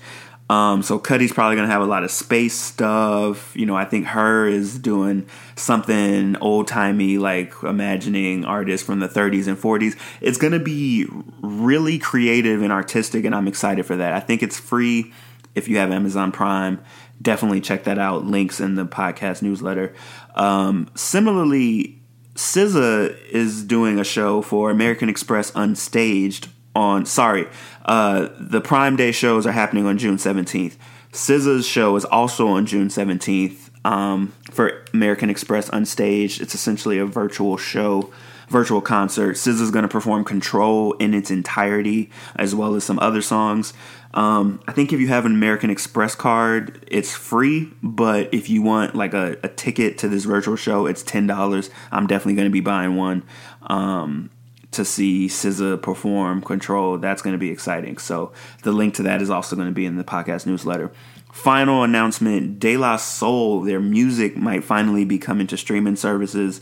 um, 0.49 0.81
so 0.81 0.97
Cudi's 0.97 1.33
probably 1.33 1.57
gonna 1.57 1.67
have 1.67 1.81
a 1.81 1.85
lot 1.85 2.03
of 2.03 2.11
space 2.11 2.53
stuff. 2.53 3.55
You 3.55 3.65
know, 3.65 3.75
I 3.75 3.83
think 3.83 4.05
H.E.R. 4.05 4.47
is 4.47 4.79
doing 4.79 5.27
something 5.55 6.37
old 6.37 6.67
timey, 6.67 7.17
like 7.17 7.53
imagining 7.63 8.45
artists 8.45 8.85
from 8.85 8.99
the 8.99 9.09
30s 9.09 9.47
and 9.47 9.57
40s. 9.57 9.97
It's 10.21 10.37
gonna 10.37 10.59
be 10.59 11.05
really 11.41 11.99
creative 11.99 12.61
and 12.61 12.71
artistic, 12.71 13.25
and 13.25 13.35
I'm 13.35 13.47
excited 13.47 13.85
for 13.85 13.97
that. 13.97 14.13
I 14.13 14.21
think 14.21 14.41
it's 14.41 14.57
free 14.57 15.13
if 15.53 15.67
you 15.67 15.77
have 15.77 15.91
Amazon 15.91 16.31
Prime. 16.31 16.79
Definitely 17.21 17.61
check 17.61 17.83
that 17.83 17.99
out. 17.99 18.25
Links 18.25 18.61
in 18.61 18.75
the 18.75 18.85
podcast 18.85 19.41
newsletter. 19.41 19.93
Um, 20.35 20.89
similarly, 20.95 21.99
SZA 22.35 23.17
is 23.31 23.63
doing 23.63 23.99
a 23.99 24.03
show 24.03 24.41
for 24.41 24.69
American 24.69 25.09
Express 25.09 25.51
Unstaged 25.51 26.47
on 26.77 27.05
sorry, 27.05 27.47
uh, 27.85 28.29
the 28.39 28.61
Prime 28.61 28.95
Day 28.95 29.11
shows 29.11 29.47
are 29.47 29.51
happening 29.51 29.85
on 29.85 29.97
June 29.97 30.17
17th. 30.17 30.75
SZA's 31.11 31.65
show 31.65 31.95
is 31.95 32.05
also 32.05 32.47
on 32.47 32.67
June 32.67 32.89
17th 32.89 33.71
um, 33.83 34.33
for 34.51 34.85
American 34.93 35.29
Express 35.29 35.69
Unstaged. 35.71 36.39
It's 36.39 36.53
essentially 36.53 36.99
a 36.99 37.05
virtual 37.05 37.57
show, 37.57 38.13
virtual 38.49 38.81
concert. 38.81 39.37
SZA's 39.37 39.71
going 39.71 39.83
to 39.83 39.89
perform 39.89 40.23
Control 40.23 40.93
in 40.93 41.15
its 41.15 41.31
entirety, 41.31 42.11
as 42.35 42.53
well 42.53 42.75
as 42.75 42.83
some 42.83 42.99
other 42.99 43.23
songs. 43.23 43.73
Um, 44.13 44.61
I 44.67 44.71
think 44.71 44.93
if 44.93 44.99
you 44.99 45.07
have 45.07 45.25
an 45.25 45.31
American 45.31 45.71
Express 45.71 46.13
card, 46.13 46.85
it's 46.87 47.13
free, 47.15 47.71
but 47.81 48.31
if 48.33 48.49
you 48.49 48.61
want 48.61 48.93
like 48.95 49.13
a, 49.15 49.37
a 49.41 49.47
ticket 49.47 49.97
to 49.99 50.09
this 50.09 50.25
virtual 50.25 50.55
show, 50.55 50.85
it's 50.85 51.01
ten 51.01 51.25
dollars. 51.25 51.69
I'm 51.91 52.05
definitely 52.05 52.35
going 52.35 52.47
to 52.47 52.51
be 52.51 52.61
buying 52.61 52.95
one. 52.95 53.23
Um, 53.63 54.29
to 54.71 54.83
see 54.85 55.27
SZA 55.27 55.81
perform 55.81 56.41
Control. 56.41 56.97
That's 56.97 57.21
going 57.21 57.33
to 57.33 57.39
be 57.39 57.49
exciting. 57.49 57.97
So 57.97 58.31
the 58.63 58.71
link 58.71 58.93
to 58.95 59.03
that 59.03 59.21
is 59.21 59.29
also 59.29 59.55
going 59.55 59.67
to 59.67 59.73
be 59.73 59.85
in 59.85 59.97
the 59.97 60.03
podcast 60.03 60.45
newsletter. 60.45 60.91
Final 61.31 61.83
announcement: 61.83 62.59
De 62.59 62.77
La 62.77 62.97
Soul, 62.97 63.61
their 63.61 63.79
music 63.79 64.37
might 64.37 64.63
finally 64.63 65.05
be 65.05 65.17
coming 65.17 65.47
to 65.47 65.57
streaming 65.57 65.95
services. 65.95 66.61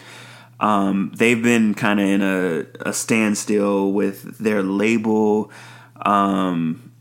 Um, 0.60 1.12
they've 1.16 1.42
been 1.42 1.74
kind 1.74 2.00
of 2.00 2.06
in 2.06 2.22
a, 2.22 2.66
a, 2.90 2.94
standstill 2.94 3.92
with 3.92 4.38
their 4.38 4.64
label. 4.64 5.52
Um, 6.06 6.94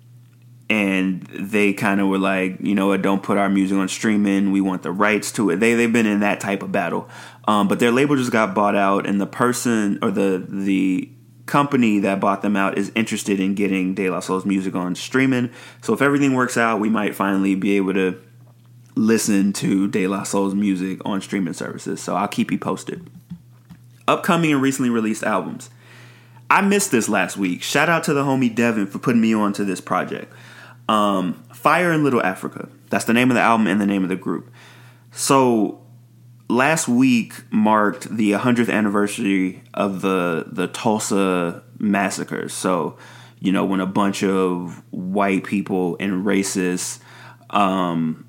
and 0.70 1.22
they 1.26 1.72
kind 1.72 2.00
of 2.00 2.08
were 2.08 2.18
like, 2.18 2.58
you 2.60 2.74
know, 2.74 2.88
what, 2.88 3.02
don't 3.02 3.22
put 3.22 3.36
our 3.36 3.48
music 3.48 3.76
on 3.76 3.88
streaming. 3.88 4.50
We 4.50 4.60
want 4.60 4.82
the 4.82 4.92
rights 4.92 5.30
to 5.32 5.50
it. 5.50 5.56
They 5.56 5.74
they've 5.74 5.92
been 5.92 6.06
in 6.06 6.20
that 6.20 6.40
type 6.40 6.62
of 6.62 6.72
battle. 6.72 7.08
Um, 7.46 7.68
but 7.68 7.78
their 7.78 7.90
label 7.90 8.16
just 8.16 8.32
got 8.32 8.54
bought 8.54 8.74
out, 8.74 9.06
and 9.06 9.20
the 9.20 9.26
person 9.26 9.98
or 10.02 10.10
the 10.10 10.44
the 10.48 11.10
company 11.46 11.98
that 11.98 12.20
bought 12.20 12.42
them 12.42 12.56
out 12.56 12.78
is 12.78 12.90
interested 12.94 13.38
in 13.38 13.54
getting 13.54 13.94
De 13.94 14.08
La 14.08 14.20
Soul's 14.20 14.46
music 14.46 14.74
on 14.74 14.94
streaming. 14.94 15.50
So 15.82 15.92
if 15.92 16.00
everything 16.00 16.32
works 16.32 16.56
out, 16.56 16.80
we 16.80 16.88
might 16.88 17.14
finally 17.14 17.54
be 17.54 17.76
able 17.76 17.92
to 17.94 18.18
listen 18.96 19.52
to 19.54 19.88
De 19.88 20.06
La 20.06 20.22
Soul's 20.22 20.54
music 20.54 21.00
on 21.04 21.20
streaming 21.20 21.52
services. 21.52 22.00
So 22.00 22.16
I'll 22.16 22.28
keep 22.28 22.50
you 22.50 22.58
posted. 22.58 23.10
Upcoming 24.08 24.52
and 24.52 24.62
recently 24.62 24.90
released 24.90 25.22
albums. 25.22 25.70
I 26.50 26.60
missed 26.60 26.90
this 26.90 27.08
last 27.08 27.36
week. 27.36 27.62
Shout 27.62 27.88
out 27.88 28.04
to 28.04 28.14
the 28.14 28.22
homie 28.22 28.54
Devin 28.54 28.86
for 28.86 28.98
putting 28.98 29.20
me 29.20 29.34
on 29.34 29.52
to 29.54 29.64
this 29.64 29.80
project. 29.80 30.32
Um, 30.88 31.42
Fire 31.52 31.92
in 31.92 32.04
Little 32.04 32.22
Africa. 32.22 32.68
That's 32.90 33.06
the 33.06 33.14
name 33.14 33.30
of 33.30 33.34
the 33.34 33.40
album 33.40 33.66
and 33.66 33.80
the 33.80 33.86
name 33.86 34.02
of 34.02 34.08
the 34.08 34.16
group. 34.16 34.50
So 35.10 35.83
last 36.48 36.88
week 36.88 37.34
marked 37.50 38.14
the 38.14 38.32
100th 38.32 38.70
anniversary 38.70 39.62
of 39.72 40.00
the 40.00 40.46
the 40.50 40.68
Tulsa 40.68 41.62
massacres. 41.78 42.52
So, 42.52 42.96
you 43.40 43.52
know, 43.52 43.64
when 43.64 43.80
a 43.80 43.86
bunch 43.86 44.22
of 44.22 44.82
white 44.90 45.44
people 45.44 45.96
and 46.00 46.24
racists 46.24 47.00
um 47.50 48.26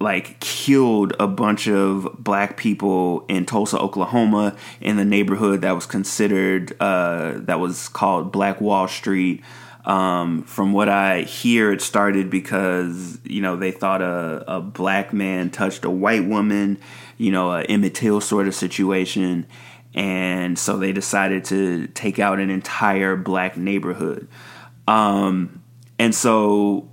like 0.00 0.38
killed 0.40 1.12
a 1.18 1.26
bunch 1.26 1.68
of 1.68 2.08
black 2.18 2.56
people 2.56 3.24
in 3.28 3.44
Tulsa, 3.44 3.78
Oklahoma, 3.78 4.56
in 4.80 4.96
the 4.96 5.04
neighborhood 5.04 5.62
that 5.62 5.72
was 5.72 5.86
considered 5.86 6.76
uh, 6.80 7.32
that 7.36 7.58
was 7.58 7.88
called 7.88 8.32
Black 8.32 8.60
Wall 8.60 8.86
Street. 8.88 9.42
Um, 9.84 10.42
from 10.42 10.72
what 10.72 10.88
I 10.88 11.22
hear, 11.22 11.72
it 11.72 11.80
started 11.80 12.30
because 12.30 13.18
you 13.24 13.40
know 13.40 13.56
they 13.56 13.70
thought 13.72 14.02
a, 14.02 14.44
a 14.46 14.60
black 14.60 15.12
man 15.12 15.50
touched 15.50 15.84
a 15.84 15.90
white 15.90 16.24
woman, 16.24 16.78
you 17.18 17.30
know, 17.30 17.52
a 17.52 17.62
Emmett 17.62 17.94
Till 17.94 18.20
sort 18.20 18.48
of 18.48 18.54
situation, 18.54 19.46
and 19.94 20.58
so 20.58 20.78
they 20.78 20.92
decided 20.92 21.44
to 21.46 21.88
take 21.88 22.18
out 22.18 22.38
an 22.38 22.50
entire 22.50 23.16
black 23.16 23.56
neighborhood. 23.56 24.28
Um, 24.86 25.62
and 25.98 26.14
so 26.14 26.88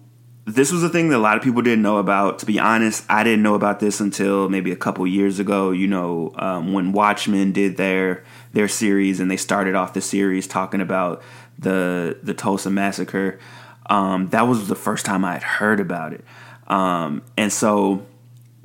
this 0.45 0.71
was 0.71 0.83
a 0.83 0.89
thing 0.89 1.09
that 1.09 1.17
a 1.17 1.19
lot 1.19 1.37
of 1.37 1.43
people 1.43 1.61
didn't 1.61 1.81
know 1.81 1.97
about. 1.97 2.39
To 2.39 2.45
be 2.45 2.59
honest, 2.59 3.03
I 3.09 3.23
didn't 3.23 3.41
know 3.41 3.55
about 3.55 3.79
this 3.79 3.99
until 3.99 4.47
maybe 4.47 4.71
a 4.71 4.75
couple 4.75 5.05
years 5.07 5.39
ago. 5.39 5.71
You 5.71 5.87
know, 5.87 6.33
um, 6.35 6.73
when 6.73 6.91
Watchmen 6.91 7.51
did 7.51 7.77
their 7.77 8.23
their 8.53 8.67
series 8.67 9.19
and 9.19 9.29
they 9.29 9.37
started 9.37 9.75
off 9.75 9.93
the 9.93 10.01
series 10.01 10.47
talking 10.47 10.81
about 10.81 11.23
the 11.57 12.17
the 12.21 12.33
Tulsa 12.33 12.69
massacre. 12.69 13.39
Um, 13.87 14.29
that 14.29 14.47
was 14.47 14.67
the 14.67 14.75
first 14.75 15.05
time 15.05 15.23
I 15.23 15.33
had 15.33 15.43
heard 15.43 15.79
about 15.79 16.13
it, 16.13 16.25
um, 16.67 17.21
and 17.37 17.53
so 17.53 18.05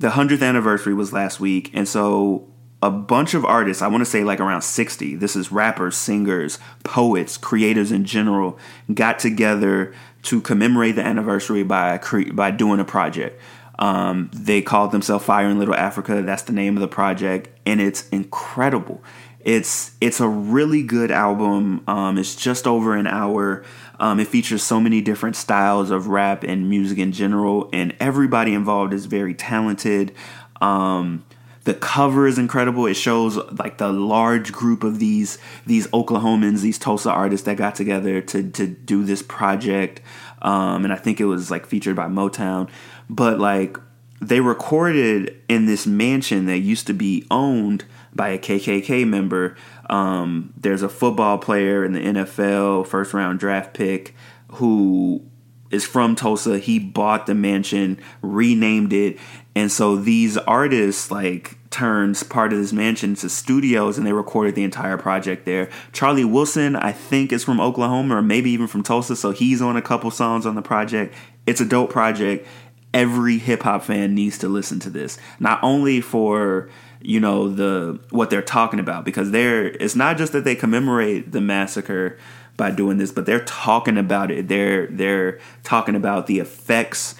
the 0.01 0.11
hundredth 0.11 0.41
anniversary 0.41 0.93
was 0.93 1.13
last 1.13 1.39
week, 1.39 1.69
and 1.73 1.87
so 1.87 2.47
a 2.81 2.89
bunch 2.89 3.35
of 3.35 3.45
artists, 3.45 3.83
I 3.83 3.87
want 3.87 4.01
to 4.01 4.09
say 4.09 4.23
like 4.23 4.39
around 4.39 4.63
60, 4.63 5.15
this 5.15 5.35
is 5.35 5.51
rappers, 5.51 5.95
singers, 5.95 6.57
poets, 6.83 7.37
creators 7.37 7.91
in 7.91 8.05
general, 8.05 8.57
got 8.91 9.19
together 9.19 9.93
to 10.23 10.41
commemorate 10.41 10.95
the 10.95 11.03
anniversary 11.03 11.63
by 11.63 11.99
by 12.33 12.51
doing 12.51 12.79
a 12.79 12.85
project. 12.85 13.39
Um, 13.77 14.29
they 14.33 14.61
called 14.61 14.91
themselves 14.91 15.25
Fire 15.25 15.47
in 15.47 15.59
Little 15.59 15.75
Africa. 15.75 16.21
That's 16.23 16.43
the 16.43 16.53
name 16.53 16.75
of 16.75 16.81
the 16.81 16.87
project, 16.87 17.49
and 17.65 17.79
it's 17.79 18.09
incredible. 18.09 19.03
It's 19.39 19.91
it's 20.01 20.19
a 20.19 20.27
really 20.27 20.81
good 20.81 21.11
album. 21.11 21.83
Um, 21.87 22.17
it's 22.17 22.35
just 22.35 22.65
over 22.65 22.95
an 22.95 23.07
hour. 23.07 23.63
Um, 24.01 24.19
it 24.19 24.27
features 24.27 24.63
so 24.63 24.81
many 24.81 24.99
different 24.99 25.35
styles 25.35 25.91
of 25.91 26.07
rap 26.07 26.43
and 26.43 26.67
music 26.67 26.97
in 26.97 27.11
general, 27.11 27.69
and 27.71 27.95
everybody 27.99 28.55
involved 28.55 28.93
is 28.93 29.05
very 29.05 29.35
talented. 29.35 30.11
Um, 30.59 31.23
the 31.65 31.75
cover 31.75 32.25
is 32.25 32.39
incredible. 32.39 32.87
It 32.87 32.95
shows 32.95 33.37
like 33.37 33.77
the 33.77 33.93
large 33.93 34.51
group 34.51 34.83
of 34.83 34.97
these 34.97 35.37
these 35.67 35.85
Oklahomans, 35.89 36.61
these 36.61 36.79
Tulsa 36.79 37.11
artists 37.11 37.45
that 37.45 37.57
got 37.57 37.75
together 37.75 38.21
to 38.21 38.49
to 38.49 38.65
do 38.65 39.03
this 39.03 39.21
project. 39.21 40.01
Um, 40.41 40.83
and 40.83 40.91
I 40.91 40.97
think 40.97 41.21
it 41.21 41.25
was 41.25 41.51
like 41.51 41.67
featured 41.67 41.95
by 41.95 42.07
Motown. 42.07 42.69
But 43.07 43.39
like 43.39 43.77
they 44.19 44.39
recorded 44.39 45.39
in 45.47 45.67
this 45.67 45.85
mansion 45.85 46.47
that 46.47 46.59
used 46.59 46.87
to 46.87 46.93
be 46.93 47.27
owned 47.29 47.85
by 48.13 48.29
a 48.29 48.39
KKK 48.39 49.07
member. 49.07 49.55
Um, 49.91 50.53
there's 50.57 50.81
a 50.81 50.89
football 50.89 51.37
player 51.37 51.85
in 51.85 51.91
the 51.91 51.99
NFL, 51.99 52.87
first 52.87 53.13
round 53.13 53.39
draft 53.39 53.73
pick, 53.73 54.15
who 54.53 55.23
is 55.69 55.85
from 55.85 56.15
Tulsa. 56.15 56.57
He 56.57 56.79
bought 56.79 57.25
the 57.25 57.35
mansion, 57.35 57.99
renamed 58.21 58.93
it, 58.93 59.19
and 59.55 59.71
so 59.71 59.97
these 59.97 60.37
artists 60.37 61.11
like 61.11 61.57
turns 61.69 62.23
part 62.23 62.53
of 62.53 62.59
this 62.59 62.73
mansion 62.73 63.15
to 63.15 63.29
studios 63.29 63.97
and 63.97 64.05
they 64.05 64.13
recorded 64.13 64.55
the 64.55 64.63
entire 64.63 64.97
project 64.97 65.45
there. 65.45 65.69
Charlie 65.93 66.25
Wilson, 66.25 66.75
I 66.75 66.91
think, 66.91 67.31
is 67.31 67.43
from 67.43 67.59
Oklahoma 67.59 68.17
or 68.17 68.21
maybe 68.21 68.51
even 68.51 68.67
from 68.67 68.83
Tulsa, 68.83 69.15
so 69.15 69.31
he's 69.31 69.61
on 69.61 69.77
a 69.77 69.81
couple 69.81 70.11
songs 70.11 70.45
on 70.45 70.55
the 70.55 70.61
project. 70.61 71.13
It's 71.45 71.61
a 71.61 71.65
dope 71.65 71.89
project. 71.89 72.47
Every 72.93 73.37
hip 73.37 73.63
hop 73.63 73.83
fan 73.83 74.13
needs 74.15 74.37
to 74.39 74.49
listen 74.49 74.79
to 74.81 74.89
this. 74.89 75.17
Not 75.39 75.61
only 75.63 76.01
for 76.01 76.69
you 77.01 77.19
know 77.19 77.49
the 77.49 77.99
what 78.09 78.29
they're 78.29 78.41
talking 78.41 78.79
about 78.79 79.05
because 79.05 79.31
they're 79.31 79.67
it's 79.67 79.95
not 79.95 80.17
just 80.17 80.33
that 80.33 80.43
they 80.43 80.55
commemorate 80.55 81.31
the 81.31 81.41
massacre 81.41 82.17
by 82.57 82.69
doing 82.69 82.97
this 82.97 83.11
but 83.11 83.25
they're 83.25 83.43
talking 83.45 83.97
about 83.97 84.29
it 84.29 84.47
they're 84.47 84.87
they're 84.87 85.39
talking 85.63 85.95
about 85.95 86.27
the 86.27 86.39
effects 86.39 87.15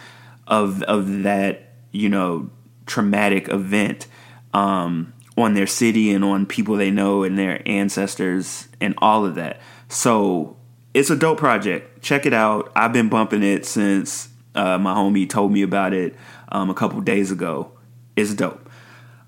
of 0.47 0.83
of 0.83 1.23
that 1.23 1.73
you 1.91 2.09
know 2.09 2.49
traumatic 2.85 3.47
event 3.49 4.07
um, 4.53 5.13
on 5.37 5.53
their 5.53 5.67
city 5.67 6.11
and 6.11 6.23
on 6.23 6.45
people 6.45 6.75
they 6.75 6.91
know 6.91 7.23
and 7.23 7.37
their 7.37 7.61
ancestors 7.65 8.67
and 8.79 8.93
all 8.97 9.25
of 9.25 9.35
that. 9.35 9.61
So 9.87 10.57
it's 10.93 11.09
a 11.09 11.15
dope 11.15 11.37
project. 11.37 12.01
Check 12.01 12.25
it 12.25 12.33
out. 12.33 12.71
I've 12.75 12.93
been 12.93 13.09
bumping 13.09 13.43
it 13.43 13.65
since 13.65 14.29
uh, 14.55 14.77
my 14.77 14.93
homie 14.93 15.29
told 15.29 15.51
me 15.51 15.61
about 15.61 15.93
it 15.93 16.15
um, 16.49 16.69
a 16.69 16.73
couple 16.73 16.99
days 17.01 17.31
ago. 17.31 17.71
It's 18.15 18.33
dope. 18.33 18.69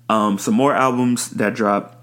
Um, 0.08 0.38
some 0.38 0.54
more 0.54 0.74
albums 0.74 1.30
that 1.30 1.54
drop. 1.54 2.02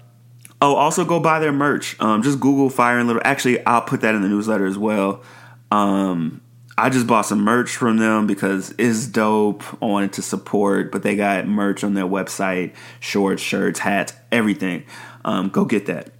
Oh, 0.60 0.76
also 0.76 1.04
go 1.04 1.18
buy 1.20 1.40
their 1.40 1.52
merch. 1.52 2.00
Um, 2.00 2.22
just 2.22 2.40
Google 2.40 2.70
Fire 2.70 2.98
and 2.98 3.06
Little. 3.06 3.22
Actually, 3.24 3.64
I'll 3.66 3.82
put 3.82 4.00
that 4.02 4.14
in 4.14 4.22
the 4.22 4.28
newsletter 4.28 4.66
as 4.66 4.78
well. 4.78 5.22
Um, 5.70 6.40
I 6.76 6.88
just 6.88 7.06
bought 7.06 7.22
some 7.22 7.40
merch 7.40 7.76
from 7.76 7.98
them 7.98 8.26
because 8.26 8.74
it's 8.78 9.06
dope. 9.06 9.62
I 9.82 9.86
wanted 9.86 10.14
to 10.14 10.22
support, 10.22 10.90
but 10.90 11.02
they 11.02 11.16
got 11.16 11.46
merch 11.46 11.84
on 11.84 11.94
their 11.94 12.06
website 12.06 12.74
shorts, 13.00 13.42
shirts, 13.42 13.80
hats, 13.80 14.14
everything. 14.30 14.84
Um, 15.24 15.48
go 15.48 15.64
get 15.64 15.86
that. 15.86 16.10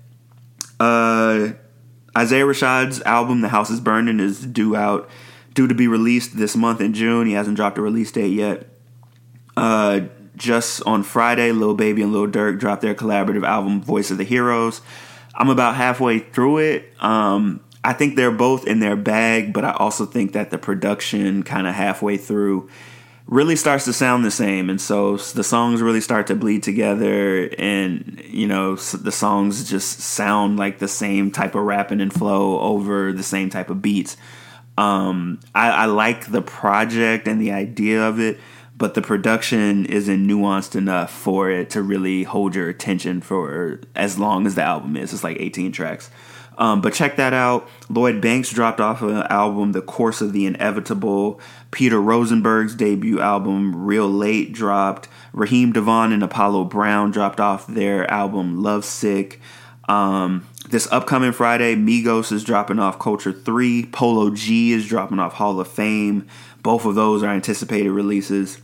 Uh, 0.78 1.52
Isaiah 2.16 2.44
Rashad's 2.44 3.00
album, 3.02 3.40
The 3.40 3.48
House 3.48 3.70
is 3.70 3.80
Burning, 3.80 4.20
is 4.20 4.44
due 4.44 4.76
out, 4.76 5.08
due 5.54 5.66
to 5.66 5.74
be 5.74 5.88
released 5.88 6.36
this 6.36 6.54
month 6.54 6.80
in 6.80 6.92
June. 6.92 7.26
He 7.26 7.32
hasn't 7.32 7.56
dropped 7.56 7.78
a 7.78 7.82
release 7.82 8.12
date 8.12 8.32
yet. 8.32 8.66
Uh, 9.56 10.00
just 10.36 10.82
on 10.84 11.02
Friday, 11.02 11.52
Lil 11.52 11.74
Baby 11.74 12.02
and 12.02 12.12
Lil 12.12 12.26
Durk 12.26 12.58
dropped 12.58 12.82
their 12.82 12.94
collaborative 12.94 13.46
album, 13.46 13.80
Voice 13.80 14.10
of 14.10 14.18
the 14.18 14.24
Heroes. 14.24 14.80
I'm 15.34 15.48
about 15.48 15.76
halfway 15.76 16.18
through 16.18 16.58
it. 16.58 16.92
Um, 17.00 17.60
I 17.84 17.92
think 17.92 18.16
they're 18.16 18.30
both 18.30 18.66
in 18.66 18.80
their 18.80 18.96
bag, 18.96 19.52
but 19.52 19.64
I 19.64 19.72
also 19.72 20.06
think 20.06 20.32
that 20.32 20.50
the 20.50 20.58
production 20.58 21.42
kind 21.42 21.66
of 21.66 21.74
halfway 21.74 22.16
through 22.16 22.70
really 23.26 23.56
starts 23.56 23.84
to 23.84 23.92
sound 23.92 24.24
the 24.24 24.30
same 24.30 24.68
and 24.68 24.80
so 24.80 25.16
the 25.16 25.44
songs 25.44 25.80
really 25.80 26.00
start 26.00 26.26
to 26.26 26.34
bleed 26.34 26.62
together 26.62 27.48
and 27.56 28.20
you 28.26 28.46
know 28.46 28.74
the 28.74 29.12
songs 29.12 29.68
just 29.70 30.00
sound 30.00 30.58
like 30.58 30.80
the 30.80 30.88
same 30.88 31.30
type 31.30 31.54
of 31.54 31.62
rapping 31.62 32.00
and 32.00 32.12
flow 32.12 32.58
over 32.60 33.12
the 33.12 33.22
same 33.22 33.48
type 33.48 33.70
of 33.70 33.80
beats 33.80 34.16
um, 34.76 35.38
I, 35.54 35.70
I 35.70 35.84
like 35.86 36.32
the 36.32 36.42
project 36.42 37.28
and 37.28 37.40
the 37.40 37.52
idea 37.52 38.02
of 38.02 38.18
it 38.18 38.40
but 38.82 38.94
the 38.94 39.00
production 39.00 39.86
isn't 39.86 40.26
nuanced 40.26 40.74
enough 40.74 41.08
for 41.12 41.48
it 41.48 41.70
to 41.70 41.80
really 41.80 42.24
hold 42.24 42.52
your 42.56 42.68
attention 42.68 43.20
for 43.20 43.78
as 43.94 44.18
long 44.18 44.44
as 44.44 44.56
the 44.56 44.62
album 44.62 44.96
is 44.96 45.12
it's 45.12 45.22
like 45.22 45.36
18 45.38 45.70
tracks 45.70 46.10
um, 46.58 46.80
but 46.82 46.92
check 46.92 47.16
that 47.16 47.32
out. 47.32 47.66
Lloyd 47.88 48.20
Banks 48.20 48.50
dropped 48.50 48.78
off 48.78 49.00
an 49.00 49.22
album, 49.30 49.72
The 49.72 49.80
Course 49.80 50.20
of 50.20 50.34
the 50.34 50.44
Inevitable. 50.44 51.40
Peter 51.70 51.98
Rosenberg's 51.98 52.74
debut 52.74 53.20
album, 53.20 53.86
Real 53.86 54.06
Late, 54.06 54.52
dropped. 54.52 55.08
Raheem 55.32 55.72
DeVaughn 55.72 56.12
and 56.12 56.22
Apollo 56.22 56.64
Brown 56.64 57.10
dropped 57.10 57.40
off 57.40 57.66
their 57.66 58.08
album, 58.10 58.62
Love 58.62 58.84
Sick. 58.84 59.40
Um, 59.88 60.46
this 60.68 60.86
upcoming 60.92 61.32
Friday, 61.32 61.74
Migos 61.74 62.30
is 62.30 62.44
dropping 62.44 62.78
off 62.78 62.98
Culture 62.98 63.32
3. 63.32 63.86
Polo 63.86 64.28
G 64.28 64.72
is 64.72 64.86
dropping 64.86 65.20
off 65.20 65.32
Hall 65.32 65.58
of 65.58 65.68
Fame. 65.68 66.28
Both 66.62 66.84
of 66.84 66.94
those 66.94 67.22
are 67.22 67.30
anticipated 67.30 67.90
releases. 67.90 68.60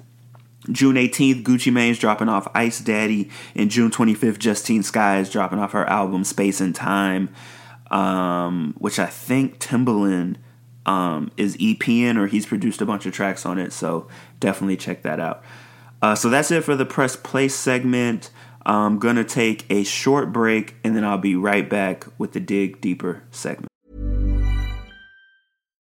June 0.71 0.97
18th, 0.97 1.43
Gucci 1.43 1.73
Mane's 1.73 1.99
dropping 1.99 2.29
off 2.29 2.49
Ice 2.55 2.81
Daddy. 2.81 3.31
And 3.55 3.71
June 3.71 3.91
25th, 3.91 4.39
Justine 4.39 4.83
Skye 4.83 5.19
is 5.19 5.31
dropping 5.31 5.59
off 5.59 5.73
her 5.73 5.87
album 5.87 6.25
Space 6.25 6.61
and 6.61 6.75
Time 6.75 7.31
um, 7.91 8.75
which 8.79 8.99
I 8.99 9.07
think 9.07 9.59
Timbaland 9.59 10.37
um, 10.87 11.31
is 11.37 11.57
EPing 11.57 12.17
or 12.17 12.27
he's 12.27 12.47
produced 12.47 12.81
a 12.81 12.87
bunch 12.87 13.07
of 13.07 13.13
tracks 13.13 13.47
on 13.47 13.59
it. 13.59 13.73
So 13.73 14.09
definitely 14.41 14.77
check 14.77 15.03
that 15.03 15.21
out. 15.21 15.43
Uh, 16.01 16.15
so 16.15 16.29
that's 16.29 16.51
it 16.51 16.65
for 16.65 16.77
the 16.77 16.87
press 16.87 17.17
play 17.17 17.49
segment. 17.49 18.31
I'm 18.65 18.99
gonna 18.99 19.25
take 19.25 19.65
a 19.71 19.83
short 19.85 20.33
break 20.33 20.77
and 20.85 20.95
then 20.95 21.05
I'll 21.05 21.19
be 21.19 21.35
right 21.35 21.69
back 21.69 22.07
with 22.19 22.33
the 22.33 22.41
dig 22.41 22.81
deeper 22.81 23.23
segment. 23.31 23.69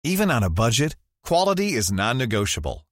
Even 0.05 0.31
on 0.31 0.43
a 0.43 0.51
budget, 0.51 0.95
quality 1.25 1.73
is 1.73 1.91
non-negotiable. 1.91 2.86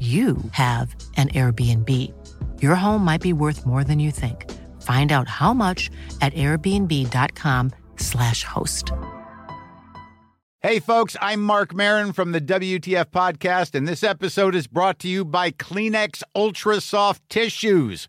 you 0.00 0.38
have 0.50 0.96
an 1.16 1.28
Airbnb. 1.28 2.12
Your 2.60 2.74
home 2.74 3.04
might 3.04 3.20
be 3.20 3.32
worth 3.32 3.64
more 3.64 3.84
than 3.84 4.00
you 4.00 4.10
think. 4.10 4.50
Find 4.82 5.12
out 5.12 5.28
how 5.28 5.54
much 5.54 5.88
at 6.20 6.34
airbnb.com/slash 6.34 8.44
host. 8.44 8.90
Hey, 10.64 10.80
folks, 10.80 11.14
I'm 11.20 11.42
Marc 11.42 11.74
Maron 11.74 12.14
from 12.14 12.32
the 12.32 12.40
WTF 12.40 13.10
Podcast, 13.10 13.74
and 13.74 13.86
this 13.86 14.02
episode 14.02 14.54
is 14.54 14.66
brought 14.66 14.98
to 15.00 15.08
you 15.08 15.22
by 15.22 15.50
Kleenex 15.50 16.22
Ultra 16.34 16.80
Soft 16.80 17.28
Tissues, 17.28 18.08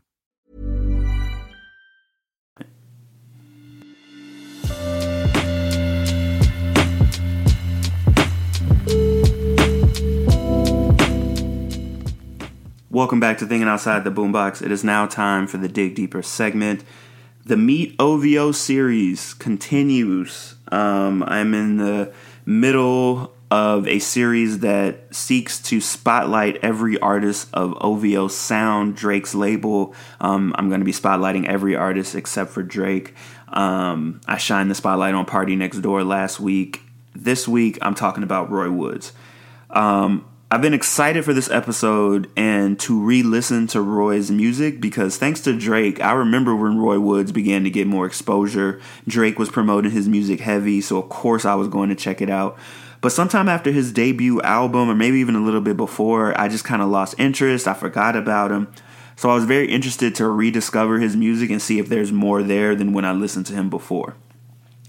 Welcome 13.01 13.19
back 13.19 13.39
to 13.39 13.47
Thinking 13.47 13.67
Outside 13.67 14.03
the 14.03 14.11
Boombox. 14.11 14.61
It 14.61 14.71
is 14.71 14.83
now 14.83 15.07
time 15.07 15.47
for 15.47 15.57
the 15.57 15.67
Dig 15.67 15.95
Deeper 15.95 16.21
segment. 16.21 16.83
The 17.43 17.57
Meet 17.57 17.95
OVO 17.97 18.51
series 18.51 19.33
continues. 19.33 20.53
Um, 20.71 21.23
I'm 21.23 21.55
in 21.55 21.77
the 21.77 22.13
middle 22.45 23.33
of 23.49 23.87
a 23.87 23.97
series 23.97 24.59
that 24.59 25.15
seeks 25.15 25.59
to 25.63 25.81
spotlight 25.81 26.57
every 26.57 26.99
artist 26.99 27.49
of 27.53 27.75
OVO 27.81 28.27
Sound, 28.27 28.95
Drake's 28.97 29.33
label. 29.33 29.95
Um, 30.19 30.53
I'm 30.55 30.69
going 30.69 30.81
to 30.81 30.85
be 30.85 30.91
spotlighting 30.91 31.47
every 31.47 31.75
artist 31.75 32.13
except 32.13 32.51
for 32.51 32.61
Drake. 32.61 33.15
Um, 33.47 34.21
I 34.27 34.37
shined 34.37 34.69
the 34.69 34.75
spotlight 34.75 35.15
on 35.15 35.25
Party 35.25 35.55
Next 35.55 35.79
Door 35.79 36.03
last 36.03 36.39
week. 36.39 36.81
This 37.15 37.47
week, 37.47 37.79
I'm 37.81 37.95
talking 37.95 38.21
about 38.21 38.51
Roy 38.51 38.69
Woods. 38.69 39.11
Um, 39.71 40.23
I've 40.53 40.61
been 40.61 40.73
excited 40.73 41.23
for 41.23 41.33
this 41.33 41.49
episode 41.49 42.29
and 42.35 42.77
to 42.81 43.01
re 43.01 43.23
listen 43.23 43.67
to 43.67 43.79
Roy's 43.79 44.29
music 44.29 44.81
because 44.81 45.15
thanks 45.15 45.39
to 45.43 45.57
Drake, 45.57 46.01
I 46.01 46.11
remember 46.11 46.53
when 46.53 46.77
Roy 46.77 46.99
Woods 46.99 47.31
began 47.31 47.63
to 47.63 47.69
get 47.69 47.87
more 47.87 48.05
exposure. 48.05 48.81
Drake 49.07 49.39
was 49.39 49.49
promoting 49.49 49.91
his 49.91 50.09
music 50.09 50.41
heavy, 50.41 50.81
so 50.81 50.97
of 50.97 51.07
course 51.07 51.45
I 51.45 51.55
was 51.55 51.69
going 51.69 51.87
to 51.87 51.95
check 51.95 52.21
it 52.21 52.29
out. 52.29 52.59
But 52.99 53.13
sometime 53.13 53.47
after 53.47 53.71
his 53.71 53.93
debut 53.93 54.41
album, 54.41 54.89
or 54.89 54.93
maybe 54.93 55.19
even 55.19 55.35
a 55.35 55.41
little 55.41 55.61
bit 55.61 55.77
before, 55.77 56.37
I 56.37 56.49
just 56.49 56.65
kind 56.65 56.81
of 56.81 56.89
lost 56.89 57.15
interest. 57.17 57.65
I 57.65 57.73
forgot 57.73 58.17
about 58.17 58.51
him. 58.51 58.67
So 59.15 59.29
I 59.29 59.35
was 59.35 59.45
very 59.45 59.71
interested 59.71 60.15
to 60.15 60.27
rediscover 60.27 60.99
his 60.99 61.15
music 61.15 61.49
and 61.49 61.61
see 61.61 61.79
if 61.79 61.87
there's 61.87 62.11
more 62.11 62.43
there 62.43 62.75
than 62.75 62.91
when 62.91 63.05
I 63.05 63.13
listened 63.13 63.45
to 63.45 63.53
him 63.53 63.69
before. 63.69 64.17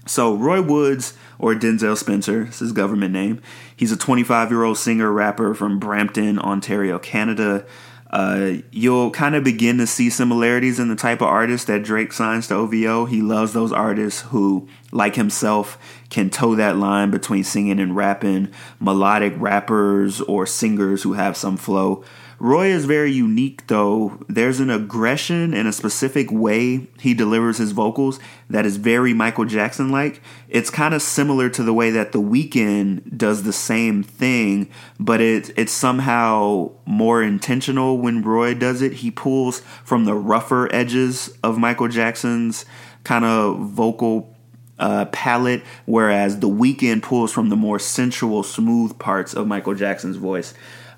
So, 0.05 0.35
Roy 0.35 0.61
Woods, 0.61 1.13
or 1.43 1.53
Denzel 1.53 1.97
Spencer, 1.97 2.47
is 2.47 2.59
his 2.59 2.71
government 2.71 3.11
name. 3.11 3.41
He's 3.75 3.91
a 3.91 3.97
25 3.97 4.49
year 4.49 4.63
old 4.63 4.77
singer 4.77 5.11
rapper 5.11 5.53
from 5.53 5.77
Brampton, 5.77 6.39
Ontario, 6.39 6.97
Canada. 6.97 7.65
Uh, 8.09 8.53
you'll 8.71 9.11
kind 9.11 9.35
of 9.35 9.43
begin 9.43 9.77
to 9.79 9.85
see 9.85 10.09
similarities 10.09 10.79
in 10.79 10.87
the 10.87 10.95
type 10.95 11.19
of 11.19 11.27
artist 11.27 11.67
that 11.67 11.83
Drake 11.83 12.13
signs 12.13 12.47
to 12.47 12.55
OVO. 12.55 13.05
He 13.05 13.21
loves 13.21 13.51
those 13.51 13.73
artists 13.73 14.21
who, 14.21 14.69
like 14.93 15.15
himself, 15.15 15.77
can 16.09 16.29
toe 16.29 16.55
that 16.55 16.77
line 16.77 17.11
between 17.11 17.43
singing 17.43 17.81
and 17.81 17.93
rapping, 17.93 18.49
melodic 18.79 19.33
rappers 19.35 20.21
or 20.21 20.45
singers 20.45 21.03
who 21.03 21.13
have 21.13 21.35
some 21.35 21.57
flow. 21.57 22.05
Roy 22.43 22.67
is 22.67 22.83
very 22.83 23.13
unique, 23.13 23.67
though. 23.67 24.19
There's 24.27 24.59
an 24.59 24.69
aggression 24.69 25.53
and 25.53 25.65
a 25.65 25.71
specific 25.71 26.29
way 26.29 26.87
he 26.99 27.13
delivers 27.13 27.57
his 27.57 27.71
vocals 27.71 28.19
that 28.49 28.65
is 28.65 28.75
very 28.75 29.13
Michael 29.13 29.45
Jackson 29.45 29.93
like. 29.93 30.21
It's 30.49 30.69
kind 30.69 30.93
of 30.93 31.01
similar 31.01 31.49
to 31.51 31.63
the 31.63 31.73
way 31.73 31.89
that 31.91 32.11
The 32.11 32.19
Weeknd 32.19 33.15
does 33.15 33.43
the 33.43 33.53
same 33.53 34.03
thing, 34.03 34.69
but 34.99 35.21
it, 35.21 35.57
it's 35.57 35.71
somehow 35.71 36.71
more 36.85 37.23
intentional 37.23 37.97
when 37.97 38.21
Roy 38.21 38.53
does 38.53 38.81
it. 38.81 38.95
He 38.95 39.09
pulls 39.09 39.61
from 39.85 40.03
the 40.03 40.13
rougher 40.13 40.67
edges 40.75 41.33
of 41.45 41.57
Michael 41.57 41.87
Jackson's 41.87 42.65
kind 43.05 43.23
of 43.23 43.57
vocal 43.69 44.35
uh, 44.79 45.05
palette, 45.05 45.63
whereas 45.85 46.41
The 46.41 46.49
Weeknd 46.49 47.03
pulls 47.03 47.31
from 47.31 47.47
the 47.47 47.55
more 47.55 47.79
sensual, 47.79 48.43
smooth 48.43 48.99
parts 48.99 49.33
of 49.33 49.47
Michael 49.47 49.75
Jackson's 49.75 50.17
voice. 50.17 50.53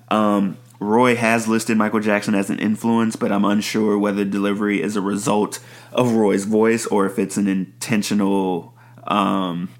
Um, 0.08 0.56
Roy 0.78 1.16
has 1.16 1.48
listed 1.48 1.76
Michael 1.76 2.00
Jackson 2.00 2.34
as 2.34 2.50
an 2.50 2.58
influence, 2.58 3.16
but 3.16 3.32
I'm 3.32 3.44
unsure 3.44 3.98
whether 3.98 4.24
delivery 4.24 4.82
is 4.82 4.96
a 4.96 5.00
result 5.00 5.58
of 5.92 6.12
Roy's 6.12 6.44
voice 6.44 6.86
or 6.86 7.06
if 7.06 7.18
it's 7.18 7.36
an 7.36 7.48
intentional, 7.48 8.74
um, 9.06 9.70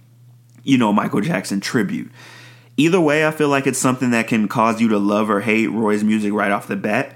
you 0.63 0.79
know, 0.79 0.93
Michael 0.93 1.21
Jackson 1.21 1.61
tribute. 1.61 2.11
Either 2.79 3.01
way, 3.01 3.27
I 3.27 3.31
feel 3.31 3.49
like 3.49 3.67
it's 3.67 3.79
something 3.79 4.11
that 4.11 4.29
can 4.29 4.49
cause 4.49 4.81
you 4.81 4.89
to 4.89 4.99
love 4.99 5.31
or 5.31 5.41
hate 5.41 5.69
Roy's 5.69 6.05
music 6.05 6.33
right 6.33 6.51
off 6.51 6.67
the 6.67 6.77
bat. 6.77 7.15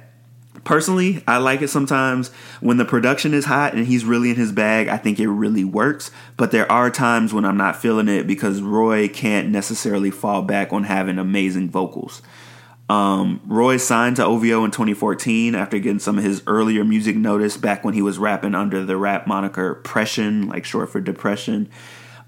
Personally, 0.65 1.23
I 1.27 1.39
like 1.39 1.63
it 1.63 1.69
sometimes 1.69 2.29
when 2.61 2.77
the 2.77 2.85
production 2.85 3.33
is 3.33 3.47
hot 3.47 3.73
and 3.73 3.87
he's 3.87 4.05
really 4.05 4.31
in 4.31 4.37
his 4.37 4.53
bag. 4.53 4.89
I 4.89 4.99
think 4.99 5.19
it 5.19 5.29
really 5.29 5.65
works, 5.65 6.11
but 6.37 6.51
there 6.51 6.71
are 6.71 6.91
times 6.91 7.33
when 7.33 7.47
I'm 7.47 7.57
not 7.57 7.81
feeling 7.81 8.09
it 8.09 8.27
because 8.27 8.61
Roy 8.61 9.09
can't 9.09 9.49
necessarily 9.49 10.11
fall 10.11 10.43
back 10.43 10.73
on 10.73 10.85
having 10.85 11.19
amazing 11.19 11.71
vocals. 11.71 12.21
Um, 12.91 13.41
Roy 13.47 13.77
signed 13.77 14.17
to 14.17 14.25
OVO 14.25 14.65
in 14.65 14.73
2014 14.73 15.55
after 15.55 15.79
getting 15.79 16.01
some 16.01 16.19
of 16.19 16.25
his 16.25 16.43
earlier 16.49 16.85
music 16.85 17.15
notice 17.15 17.57
back 17.57 17.85
when 17.85 17.95
he 17.95 18.03
was 18.03 18.19
rapping 18.19 18.57
under 18.57 18.85
the 18.85 18.97
rap 18.97 19.29
moniker 19.29 19.77
Pression, 19.77 20.49
like 20.49 20.65
short 20.65 20.91
for 20.91 21.01
depression. 21.01 21.71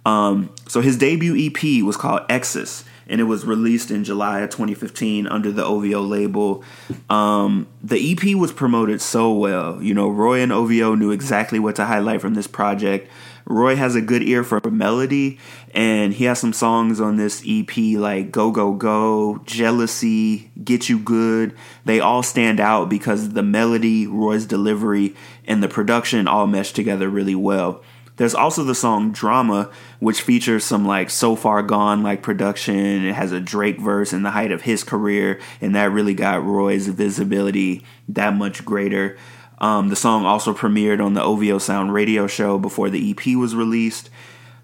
Um, 0.07 0.55
so 0.69 0.81
his 0.81 0.97
debut 0.97 1.35
EP 1.37 1.83
was 1.83 1.97
called 1.97 2.29
Exis, 2.29 2.85
and 3.09 3.21
it 3.21 3.25
was 3.25 3.45
released 3.45 3.91
in 3.91 4.05
July 4.05 4.39
of 4.43 4.51
2015 4.51 5.27
under 5.27 5.51
the 5.51 5.65
OVO 5.65 6.01
label. 6.01 6.63
Um, 7.11 7.67
the 7.83 8.13
EP 8.13 8.37
was 8.37 8.53
promoted 8.53 9.01
so 9.01 9.33
well. 9.33 9.83
You 9.83 9.95
know, 9.95 10.09
Roy 10.09 10.43
and 10.43 10.53
OVO 10.53 10.95
knew 10.95 11.11
exactly 11.11 11.59
what 11.59 11.75
to 11.75 11.87
highlight 11.87 12.21
from 12.21 12.35
this 12.35 12.47
project. 12.47 13.11
Roy 13.45 13.77
has 13.77 13.95
a 13.95 14.01
good 14.01 14.23
ear 14.23 14.45
for 14.45 14.61
melody, 14.71 15.39
and 15.75 16.13
he 16.13 16.25
has 16.25 16.39
some 16.39 16.53
songs 16.53 17.01
on 17.01 17.17
this 17.17 17.43
EP 17.47 17.77
like 17.97 18.31
Go 18.31 18.51
Go 18.51 18.73
Go, 18.73 19.41
Jealousy, 19.45 20.51
Get 20.63 20.89
You 20.89 20.99
Good. 20.99 21.55
They 21.85 22.01
all 22.01 22.23
stand 22.23 22.61
out 22.61 22.89
because 22.89 23.31
the 23.31 23.43
melody, 23.43 24.07
Roy's 24.07 24.47
delivery, 24.47 25.15
and 25.47 25.63
the 25.63 25.69
production 25.69 26.29
all 26.29 26.47
mesh 26.47 26.73
together 26.73 27.09
really 27.09 27.35
well. 27.35 27.83
There's 28.17 28.35
also 28.35 28.63
the 28.63 28.75
song 28.75 29.11
Drama, 29.13 29.71
which 29.99 30.21
features 30.21 30.65
some 30.65 30.87
like 30.87 31.09
So 31.09 31.35
Far 31.35 31.63
Gone 31.63 32.03
like 32.03 32.23
production. 32.23 33.07
It 33.07 33.15
has 33.15 33.33
a 33.33 33.41
Drake 33.41 33.81
verse 33.81 34.13
in 34.13 34.23
the 34.23 34.31
height 34.31 34.53
of 34.53 34.63
his 34.63 34.85
career, 34.85 35.41
and 35.61 35.75
that 35.75 35.91
really 35.91 36.15
got 36.15 36.45
Roy's 36.45 36.89
visibility 36.89 37.85
that 38.09 38.35
much 38.35 38.65
greater. 38.65 39.17
Um, 39.63 39.91
the 39.91 39.97
song 39.97 40.27
also 40.27 40.53
premiered 40.53 41.03
on 41.03 41.15
the 41.15 41.23
OVO 41.23 41.59
Sound 41.59 41.95
radio 41.95 42.27
show 42.27 42.59
before 42.59 42.91
the 42.91 43.11
EP 43.11 43.37
was 43.37 43.55
released. 43.55 44.11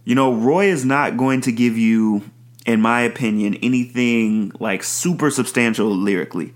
You 0.05 0.17
know, 0.17 0.35
Roy 0.35 0.67
is 0.67 0.85
not 0.85 1.17
going 1.17 1.41
to 1.43 1.53
give 1.53 1.79
you, 1.79 2.25
in 2.67 2.81
my 2.81 3.03
opinion, 3.03 3.55
anything 3.63 4.51
like 4.59 4.83
super 4.83 5.31
substantial 5.31 5.89
lyrically. 5.89 6.53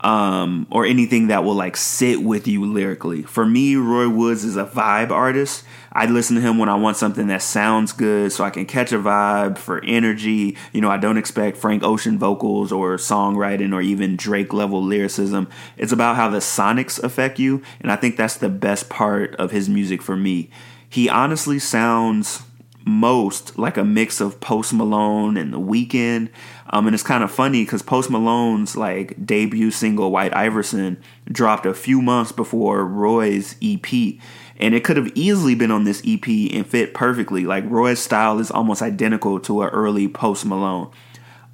Um, 0.00 0.68
or 0.70 0.84
anything 0.84 1.26
that 1.26 1.42
will 1.42 1.56
like 1.56 1.76
sit 1.76 2.22
with 2.22 2.46
you 2.46 2.64
lyrically. 2.64 3.22
For 3.22 3.44
me, 3.44 3.74
Roy 3.74 4.08
Woods 4.08 4.44
is 4.44 4.56
a 4.56 4.64
vibe 4.64 5.10
artist. 5.10 5.64
I 5.92 6.06
listen 6.06 6.36
to 6.36 6.42
him 6.42 6.58
when 6.58 6.68
I 6.68 6.74
want 6.74 6.96
something 6.96 7.28
that 7.28 7.42
sounds 7.42 7.92
good 7.92 8.32
so 8.32 8.44
I 8.44 8.50
can 8.50 8.66
catch 8.66 8.92
a 8.92 8.98
vibe 8.98 9.58
for 9.58 9.82
energy. 9.84 10.56
You 10.72 10.80
know, 10.80 10.90
I 10.90 10.96
don't 10.98 11.16
expect 11.16 11.56
Frank 11.56 11.82
Ocean 11.82 12.18
vocals 12.18 12.72
or 12.72 12.96
songwriting 12.96 13.72
or 13.72 13.80
even 13.80 14.16
Drake 14.16 14.52
level 14.52 14.82
lyricism. 14.82 15.48
It's 15.76 15.92
about 15.92 16.16
how 16.16 16.28
the 16.28 16.38
sonics 16.38 17.02
affect 17.02 17.38
you, 17.38 17.62
and 17.80 17.90
I 17.90 17.96
think 17.96 18.16
that's 18.16 18.36
the 18.36 18.48
best 18.48 18.88
part 18.88 19.34
of 19.36 19.50
his 19.50 19.68
music 19.68 20.02
for 20.02 20.16
me. 20.16 20.50
He 20.88 21.08
honestly 21.08 21.58
sounds 21.58 22.42
most 22.88 23.58
like 23.58 23.76
a 23.76 23.84
mix 23.84 24.20
of 24.20 24.40
Post 24.40 24.72
Malone 24.72 25.36
and 25.36 25.52
The 25.52 25.60
Weeknd. 25.60 26.30
Um, 26.70 26.86
and 26.86 26.94
it's 26.94 27.02
kind 27.02 27.22
of 27.22 27.30
funny 27.30 27.64
because 27.64 27.82
Post 27.82 28.10
Malone's 28.10 28.76
like 28.76 29.24
debut 29.24 29.70
single 29.70 30.10
White 30.10 30.34
Iverson 30.34 31.00
dropped 31.30 31.66
a 31.66 31.74
few 31.74 32.02
months 32.02 32.32
before 32.32 32.86
Roy's 32.86 33.56
EP, 33.62 34.18
and 34.58 34.74
it 34.74 34.84
could 34.84 34.96
have 34.96 35.10
easily 35.14 35.54
been 35.54 35.70
on 35.70 35.84
this 35.84 36.02
EP 36.06 36.26
and 36.52 36.66
fit 36.66 36.92
perfectly. 36.92 37.44
Like 37.46 37.64
Roy's 37.68 38.00
style 38.00 38.38
is 38.40 38.50
almost 38.50 38.82
identical 38.82 39.40
to 39.40 39.62
an 39.62 39.68
early 39.68 40.08
Post 40.08 40.44
Malone. 40.44 40.90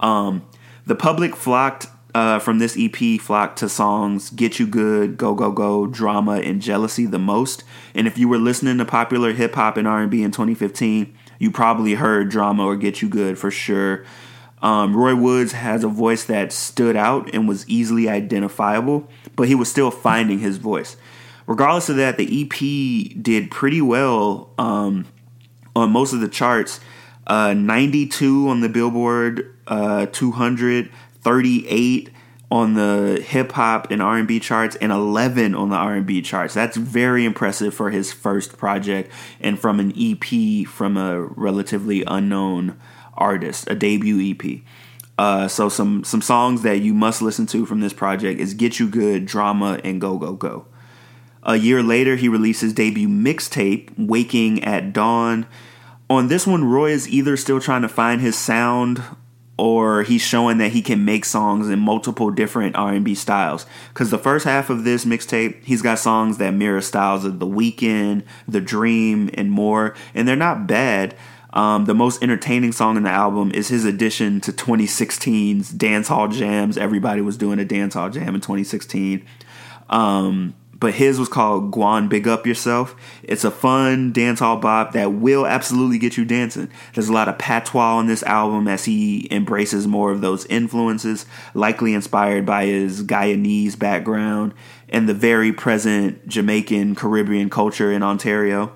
Um, 0.00 0.46
the 0.86 0.94
public 0.94 1.36
flocked 1.36 1.86
uh, 2.14 2.38
from 2.38 2.58
this 2.58 2.76
EP 2.78 3.20
flocked 3.20 3.58
to 3.58 3.68
songs 3.68 4.30
Get 4.30 4.58
You 4.58 4.66
Good, 4.66 5.16
Go 5.16 5.34
Go 5.34 5.50
Go, 5.50 5.86
Drama, 5.86 6.40
and 6.40 6.62
Jealousy 6.62 7.06
the 7.06 7.18
most. 7.18 7.64
And 7.94 8.06
if 8.06 8.16
you 8.16 8.28
were 8.28 8.38
listening 8.38 8.78
to 8.78 8.84
popular 8.84 9.32
hip 9.32 9.54
hop 9.54 9.76
and 9.76 9.86
R&B 9.86 10.22
in 10.22 10.30
2015, 10.30 11.14
you 11.38 11.50
probably 11.50 11.94
heard 11.94 12.30
Drama 12.30 12.64
or 12.64 12.76
Get 12.76 13.02
You 13.02 13.08
Good 13.08 13.38
for 13.38 13.50
sure. 13.50 14.04
Um, 14.62 14.96
Roy 14.96 15.14
Woods 15.14 15.52
has 15.52 15.84
a 15.84 15.88
voice 15.88 16.24
that 16.24 16.52
stood 16.52 16.96
out 16.96 17.28
and 17.34 17.46
was 17.46 17.68
easily 17.68 18.08
identifiable, 18.08 19.10
but 19.36 19.48
he 19.48 19.54
was 19.54 19.70
still 19.70 19.90
finding 19.90 20.38
his 20.38 20.56
voice. 20.56 20.96
Regardless 21.46 21.88
of 21.88 21.96
that, 21.96 22.16
the 22.16 22.42
EP 22.42 23.22
did 23.22 23.50
pretty 23.50 23.82
well 23.82 24.50
um, 24.58 25.06
on 25.76 25.90
most 25.90 26.12
of 26.12 26.20
the 26.20 26.28
charts. 26.28 26.80
Uh, 27.26 27.54
92 27.54 28.48
on 28.48 28.60
the 28.60 28.68
Billboard 28.68 29.54
uh, 29.66 30.06
200, 30.06 30.90
38 31.22 32.10
on 32.50 32.74
the 32.74 33.20
hip 33.26 33.52
hop 33.52 33.90
and 33.90 34.00
R&B 34.00 34.38
charts 34.38 34.76
and 34.76 34.92
11 34.92 35.54
on 35.54 35.70
the 35.70 35.76
R&B 35.76 36.22
charts. 36.22 36.54
That's 36.54 36.76
very 36.76 37.24
impressive 37.24 37.74
for 37.74 37.90
his 37.90 38.12
first 38.12 38.56
project 38.56 39.10
and 39.40 39.58
from 39.58 39.80
an 39.80 39.92
EP 39.98 40.66
from 40.66 40.96
a 40.96 41.20
relatively 41.22 42.04
unknown 42.06 42.78
artist, 43.14 43.68
a 43.68 43.74
debut 43.74 44.34
EP. 44.34 44.60
Uh, 45.16 45.48
so 45.48 45.68
some 45.68 46.02
some 46.02 46.20
songs 46.20 46.62
that 46.62 46.80
you 46.80 46.92
must 46.92 47.22
listen 47.22 47.46
to 47.46 47.64
from 47.66 47.80
this 47.80 47.92
project 47.92 48.40
is 48.40 48.52
"Get 48.52 48.80
You 48.80 48.88
Good," 48.88 49.26
"Drama," 49.26 49.80
and 49.84 50.00
"Go 50.00 50.18
Go 50.18 50.32
Go." 50.32 50.66
A 51.44 51.56
year 51.56 51.82
later, 51.82 52.16
he 52.16 52.28
released 52.28 52.62
his 52.62 52.72
debut 52.72 53.08
mixtape, 53.08 53.90
"Waking 53.98 54.64
at 54.64 54.92
Dawn." 54.92 55.46
On 56.08 56.28
this 56.28 56.46
one, 56.46 56.64
Roy 56.64 56.90
is 56.90 57.08
either 57.08 57.36
still 57.36 57.60
trying 57.60 57.82
to 57.82 57.88
find 57.88 58.20
his 58.20 58.36
sound 58.36 59.02
or 59.56 60.02
he's 60.02 60.22
showing 60.22 60.58
that 60.58 60.72
he 60.72 60.82
can 60.82 61.04
make 61.04 61.24
songs 61.24 61.68
in 61.68 61.78
multiple 61.78 62.30
different 62.30 62.74
R&B 62.74 63.14
styles. 63.14 63.66
Cuz 63.94 64.10
the 64.10 64.18
first 64.18 64.44
half 64.44 64.68
of 64.68 64.84
this 64.84 65.04
mixtape, 65.04 65.56
he's 65.62 65.82
got 65.82 65.98
songs 65.98 66.38
that 66.38 66.54
mirror 66.54 66.80
styles 66.80 67.24
of 67.24 67.38
The 67.38 67.46
Weeknd, 67.46 68.22
The 68.48 68.60
Dream, 68.60 69.30
and 69.34 69.50
more, 69.50 69.94
and 70.14 70.26
they're 70.26 70.34
not 70.34 70.66
bad. 70.66 71.14
Um, 71.52 71.84
the 71.84 71.94
most 71.94 72.20
entertaining 72.20 72.72
song 72.72 72.96
in 72.96 73.04
the 73.04 73.10
album 73.10 73.52
is 73.52 73.68
his 73.68 73.84
addition 73.84 74.40
to 74.40 74.52
2016's 74.52 75.70
dance 75.70 76.08
hall 76.08 76.26
jams. 76.26 76.76
Everybody 76.76 77.20
was 77.20 77.36
doing 77.36 77.60
a 77.60 77.64
dance 77.64 77.94
hall 77.94 78.10
jam 78.10 78.34
in 78.34 78.40
2016. 78.40 79.24
Um, 79.88 80.54
but 80.80 80.94
his 80.94 81.18
was 81.18 81.28
called 81.28 81.70
Gwan 81.70 82.08
Big 82.08 82.26
Up 82.26 82.46
Yourself. 82.46 82.94
It's 83.22 83.44
a 83.44 83.50
fun 83.50 84.12
dancehall 84.12 84.60
bop 84.60 84.92
that 84.92 85.12
will 85.12 85.46
absolutely 85.46 85.98
get 85.98 86.16
you 86.16 86.24
dancing. 86.24 86.70
There's 86.94 87.08
a 87.08 87.12
lot 87.12 87.28
of 87.28 87.38
patois 87.38 87.96
on 87.96 88.06
this 88.06 88.22
album 88.24 88.68
as 88.68 88.84
he 88.84 89.28
embraces 89.30 89.86
more 89.86 90.10
of 90.10 90.20
those 90.20 90.46
influences, 90.46 91.26
likely 91.54 91.94
inspired 91.94 92.44
by 92.44 92.66
his 92.66 93.02
Guyanese 93.02 93.78
background 93.78 94.54
and 94.88 95.08
the 95.08 95.14
very 95.14 95.52
present 95.52 96.26
Jamaican 96.28 96.94
Caribbean 96.94 97.50
culture 97.50 97.92
in 97.92 98.02
Ontario. 98.02 98.72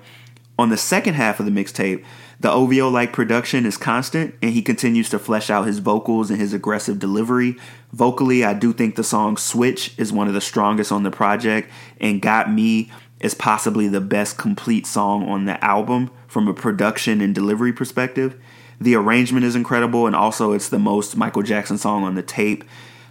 On 0.57 0.69
the 0.69 0.77
second 0.77 1.13
half 1.13 1.39
of 1.39 1.45
the 1.45 1.51
mixtape, 1.51 2.03
the 2.39 2.51
OVO 2.51 2.89
like 2.89 3.11
production 3.11 3.65
is 3.65 3.75
constant, 3.75 4.33
and 4.41 4.51
he 4.51 4.61
continues 4.61 5.09
to 5.09 5.19
flesh 5.19 5.49
out 5.49 5.67
his 5.67 5.79
vocals 5.79 6.29
and 6.29 6.39
his 6.39 6.53
aggressive 6.53 6.97
delivery. 6.97 7.57
Vocally, 7.91 8.45
I 8.45 8.53
do 8.53 8.71
think 8.71 8.95
the 8.95 9.03
song 9.03 9.35
Switch 9.35 9.93
is 9.97 10.13
one 10.13 10.29
of 10.29 10.33
the 10.33 10.41
strongest 10.41 10.91
on 10.91 11.03
the 11.03 11.11
project, 11.11 11.69
and 11.99 12.21
Got 12.21 12.51
Me 12.51 12.91
is 13.19 13.33
possibly 13.33 13.89
the 13.89 13.99
best 13.99 14.37
complete 14.37 14.87
song 14.87 15.27
on 15.27 15.43
the 15.45 15.61
album 15.63 16.11
from 16.27 16.47
a 16.47 16.53
production 16.53 17.19
and 17.19 17.35
delivery 17.35 17.73
perspective. 17.73 18.39
The 18.79 18.95
arrangement 18.95 19.45
is 19.45 19.57
incredible, 19.57 20.07
and 20.07 20.15
also 20.15 20.53
it's 20.53 20.69
the 20.69 20.79
most 20.79 21.17
Michael 21.17 21.43
Jackson 21.43 21.77
song 21.77 22.05
on 22.05 22.15
the 22.15 22.23
tape. 22.23 22.63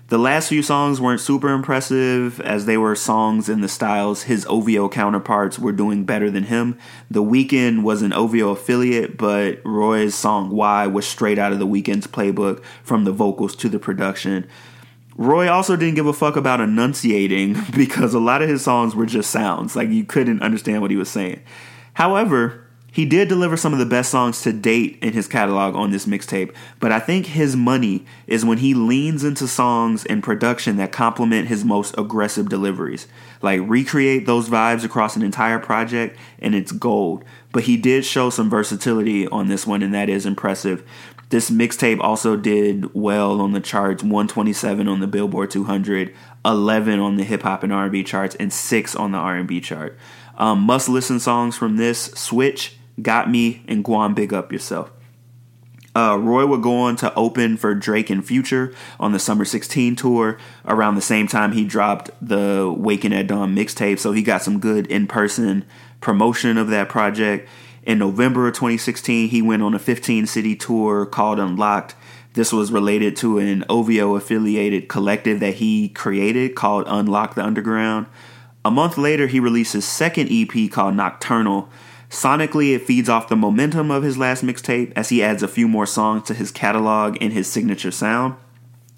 The 0.08 0.16
last 0.16 0.48
few 0.48 0.62
songs 0.62 1.02
weren't 1.02 1.20
super 1.20 1.50
impressive, 1.50 2.40
as 2.40 2.64
they 2.64 2.78
were 2.78 2.94
songs 2.94 3.50
in 3.50 3.60
the 3.60 3.68
styles 3.68 4.22
his 4.22 4.46
OVO 4.48 4.88
counterparts 4.88 5.58
were 5.58 5.70
doing 5.70 6.04
better 6.04 6.30
than 6.30 6.44
him. 6.44 6.78
The 7.10 7.22
Weeknd 7.22 7.82
was 7.82 8.00
an 8.00 8.14
OVO 8.14 8.48
affiliate, 8.48 9.18
but 9.18 9.60
Roy's 9.66 10.14
song 10.14 10.48
Why 10.48 10.86
was 10.86 11.06
straight 11.06 11.38
out 11.38 11.52
of 11.52 11.58
the 11.58 11.66
Weeknd's 11.66 12.06
playbook 12.06 12.64
from 12.82 13.04
the 13.04 13.12
vocals 13.12 13.54
to 13.56 13.68
the 13.68 13.78
production. 13.78 14.48
Roy 15.18 15.46
also 15.46 15.76
didn't 15.76 15.96
give 15.96 16.06
a 16.06 16.14
fuck 16.14 16.36
about 16.36 16.62
enunciating 16.62 17.58
because 17.76 18.14
a 18.14 18.18
lot 18.18 18.40
of 18.40 18.48
his 18.48 18.64
songs 18.64 18.94
were 18.94 19.04
just 19.04 19.30
sounds, 19.30 19.76
like 19.76 19.90
you 19.90 20.04
couldn't 20.04 20.40
understand 20.40 20.80
what 20.80 20.90
he 20.90 20.96
was 20.96 21.10
saying. 21.10 21.42
However, 21.92 22.67
he 22.90 23.04
did 23.04 23.28
deliver 23.28 23.56
some 23.56 23.72
of 23.72 23.78
the 23.78 23.86
best 23.86 24.10
songs 24.10 24.40
to 24.42 24.52
date 24.52 24.98
in 25.02 25.12
his 25.12 25.28
catalog 25.28 25.76
on 25.76 25.90
this 25.90 26.06
mixtape, 26.06 26.54
but 26.80 26.90
I 26.90 26.98
think 26.98 27.26
his 27.26 27.54
money 27.54 28.06
is 28.26 28.44
when 28.44 28.58
he 28.58 28.72
leans 28.72 29.24
into 29.24 29.46
songs 29.46 30.06
and 30.06 30.22
production 30.22 30.78
that 30.78 30.90
complement 30.90 31.48
his 31.48 31.64
most 31.64 31.94
aggressive 31.98 32.48
deliveries. 32.48 33.06
Like 33.42 33.60
recreate 33.64 34.26
those 34.26 34.48
vibes 34.48 34.84
across 34.84 35.16
an 35.16 35.22
entire 35.22 35.58
project 35.58 36.18
and 36.38 36.54
it's 36.54 36.72
gold. 36.72 37.24
But 37.52 37.64
he 37.64 37.76
did 37.76 38.04
show 38.04 38.30
some 38.30 38.50
versatility 38.50 39.28
on 39.28 39.48
this 39.48 39.66
one 39.66 39.82
and 39.82 39.94
that 39.94 40.08
is 40.08 40.24
impressive. 40.24 40.82
This 41.28 41.50
mixtape 41.50 42.00
also 42.00 42.36
did 42.36 42.94
well 42.94 43.42
on 43.42 43.52
the 43.52 43.60
charts, 43.60 44.02
127 44.02 44.88
on 44.88 45.00
the 45.00 45.06
Billboard 45.06 45.50
200, 45.50 46.14
11 46.44 47.00
on 47.00 47.16
the 47.16 47.24
hip 47.24 47.42
hop 47.42 47.62
and 47.62 47.72
R&B 47.72 48.02
charts 48.02 48.34
and 48.36 48.50
6 48.50 48.96
on 48.96 49.12
the 49.12 49.18
R&B 49.18 49.60
chart. 49.60 49.98
Um, 50.38 50.60
must 50.60 50.88
listen 50.88 51.20
songs 51.20 51.56
from 51.56 51.76
this 51.76 52.06
Switch, 52.12 52.77
Got 53.00 53.30
Me, 53.30 53.62
and 53.68 53.84
Gwan 53.84 54.14
Big 54.14 54.32
Up 54.32 54.52
Yourself. 54.52 54.90
Uh, 55.96 56.16
Roy 56.16 56.46
would 56.46 56.62
go 56.62 56.76
on 56.76 56.94
to 56.96 57.12
open 57.14 57.56
for 57.56 57.74
Drake 57.74 58.08
and 58.08 58.24
Future 58.24 58.72
on 59.00 59.12
the 59.12 59.18
Summer 59.18 59.44
16 59.44 59.96
tour 59.96 60.38
around 60.64 60.94
the 60.94 61.00
same 61.00 61.26
time 61.26 61.52
he 61.52 61.64
dropped 61.64 62.10
the 62.22 62.72
Waking 62.76 63.12
at 63.12 63.26
Dawn 63.26 63.56
mixtape, 63.56 63.98
so 63.98 64.12
he 64.12 64.22
got 64.22 64.42
some 64.42 64.60
good 64.60 64.86
in 64.86 65.08
person 65.08 65.64
promotion 66.00 66.56
of 66.56 66.68
that 66.68 66.88
project. 66.88 67.48
In 67.82 67.98
November 67.98 68.46
of 68.46 68.54
2016, 68.54 69.30
he 69.30 69.42
went 69.42 69.62
on 69.62 69.74
a 69.74 69.78
15 69.78 70.26
city 70.26 70.54
tour 70.54 71.06
called 71.06 71.40
Unlocked. 71.40 71.96
This 72.34 72.52
was 72.52 72.70
related 72.70 73.16
to 73.16 73.38
an 73.38 73.64
OVO 73.68 74.14
affiliated 74.14 74.88
collective 74.88 75.40
that 75.40 75.54
he 75.54 75.88
created 75.88 76.54
called 76.54 76.84
Unlock 76.86 77.34
the 77.34 77.44
Underground. 77.44 78.06
A 78.64 78.70
month 78.70 78.98
later, 78.98 79.26
he 79.26 79.40
released 79.40 79.72
his 79.72 79.86
second 79.86 80.28
EP 80.30 80.70
called 80.70 80.94
Nocturnal 80.94 81.70
Sonically, 82.10 82.74
it 82.74 82.82
feeds 82.82 83.08
off 83.08 83.28
the 83.28 83.36
momentum 83.36 83.90
of 83.90 84.02
his 84.02 84.16
last 84.16 84.42
mixtape 84.42 84.92
as 84.96 85.10
he 85.10 85.22
adds 85.22 85.42
a 85.42 85.48
few 85.48 85.68
more 85.68 85.86
songs 85.86 86.24
to 86.24 86.34
his 86.34 86.50
catalog 86.50 87.18
and 87.20 87.32
his 87.32 87.50
signature 87.50 87.90
sound. 87.90 88.34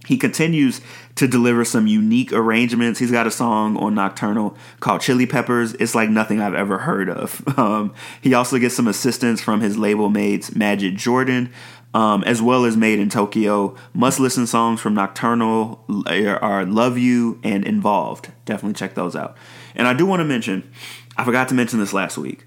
He 0.07 0.17
continues 0.17 0.81
to 1.17 1.29
deliver 1.29 1.65
some 1.65 1.87
unique 1.87 2.33
arrangements. 2.33 2.99
He's 2.99 3.11
got 3.11 3.27
a 3.27 3.31
song 3.31 3.77
on 3.77 3.95
Nocturnal 3.95 4.57
called 4.81 5.03
Chili 5.03 5.27
Peppers. 5.27 5.75
It's 5.75 5.95
like 5.95 6.09
nothing 6.09 6.41
I've 6.41 6.55
ever 6.55 6.79
heard 6.79 7.09
of. 7.09 7.43
Um, 7.61 7.93
he 8.23 8.33
also 8.33 8.59
gets 8.59 8.75
some 8.75 8.89
assistance 8.89 9.43
from 9.43 9.61
his 9.61 9.77
label 9.77 10.09
mates 10.09 10.57
Majid 10.57 10.97
Jordan, 10.97 11.53
um, 11.93 12.25
as 12.25 12.41
well 12.41 12.65
as 12.65 12.75
Made 12.75 12.99
in 12.99 13.11
Tokyo. 13.11 13.77
Must 13.93 14.19
listen 14.19 14.47
songs 14.47 14.81
from 14.81 14.95
Nocturnal 14.95 15.85
are 16.07 16.65
Love 16.65 16.97
You 16.97 17.39
and 17.45 17.67
Involved. 17.67 18.33
Definitely 18.47 18.75
check 18.75 18.95
those 18.95 19.15
out. 19.15 19.37
And 19.75 19.87
I 19.87 19.93
do 19.93 20.07
want 20.07 20.21
to 20.21 20.25
mention, 20.25 20.73
I 21.19 21.25
forgot 21.25 21.49
to 21.49 21.55
mention 21.55 21.81
this 21.81 21.93
last 21.93 22.17
week. 22.17 22.47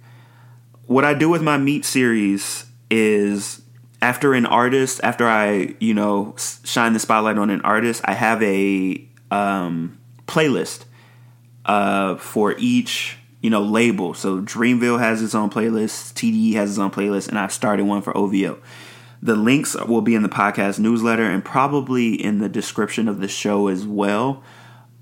What 0.86 1.06
I 1.06 1.14
do 1.14 1.30
with 1.30 1.42
my 1.42 1.58
meat 1.58 1.86
series 1.86 2.66
is 2.90 3.62
after 4.02 4.34
an 4.34 4.46
artist, 4.46 5.00
after 5.02 5.26
I, 5.26 5.76
you 5.80 5.94
know, 5.94 6.36
shine 6.66 6.92
the 6.92 7.00
spotlight 7.00 7.38
on 7.38 7.50
an 7.50 7.62
artist, 7.62 8.02
I 8.04 8.14
have 8.14 8.44
a 8.44 9.08
um, 9.32 9.98
playlist 10.28 10.84
uh, 11.66 12.16
for 12.18 12.56
each, 12.58 13.18
you 13.42 13.50
know, 13.50 13.62
label. 13.62 14.14
So 14.14 14.42
Dreamville 14.42 15.00
has 15.00 15.24
its 15.24 15.34
own 15.34 15.50
playlist, 15.50 16.14
TDE 16.16 16.54
has 16.56 16.72
its 16.72 16.80
own 16.80 16.92
playlist, 16.92 17.30
and 17.30 17.40
I've 17.40 17.54
started 17.54 17.86
one 17.86 18.02
for 18.02 18.16
OVO. 18.18 18.60
The 19.22 19.36
links 19.36 19.76
will 19.76 20.02
be 20.02 20.16
in 20.16 20.24
the 20.24 20.30
podcast 20.30 20.80
newsletter 20.80 21.24
and 21.24 21.46
probably 21.46 22.14
in 22.14 22.40
the 22.40 22.50
description 22.50 23.08
of 23.08 23.22
the 23.22 23.30
show 23.30 23.70
as 23.70 23.88
well 23.88 24.44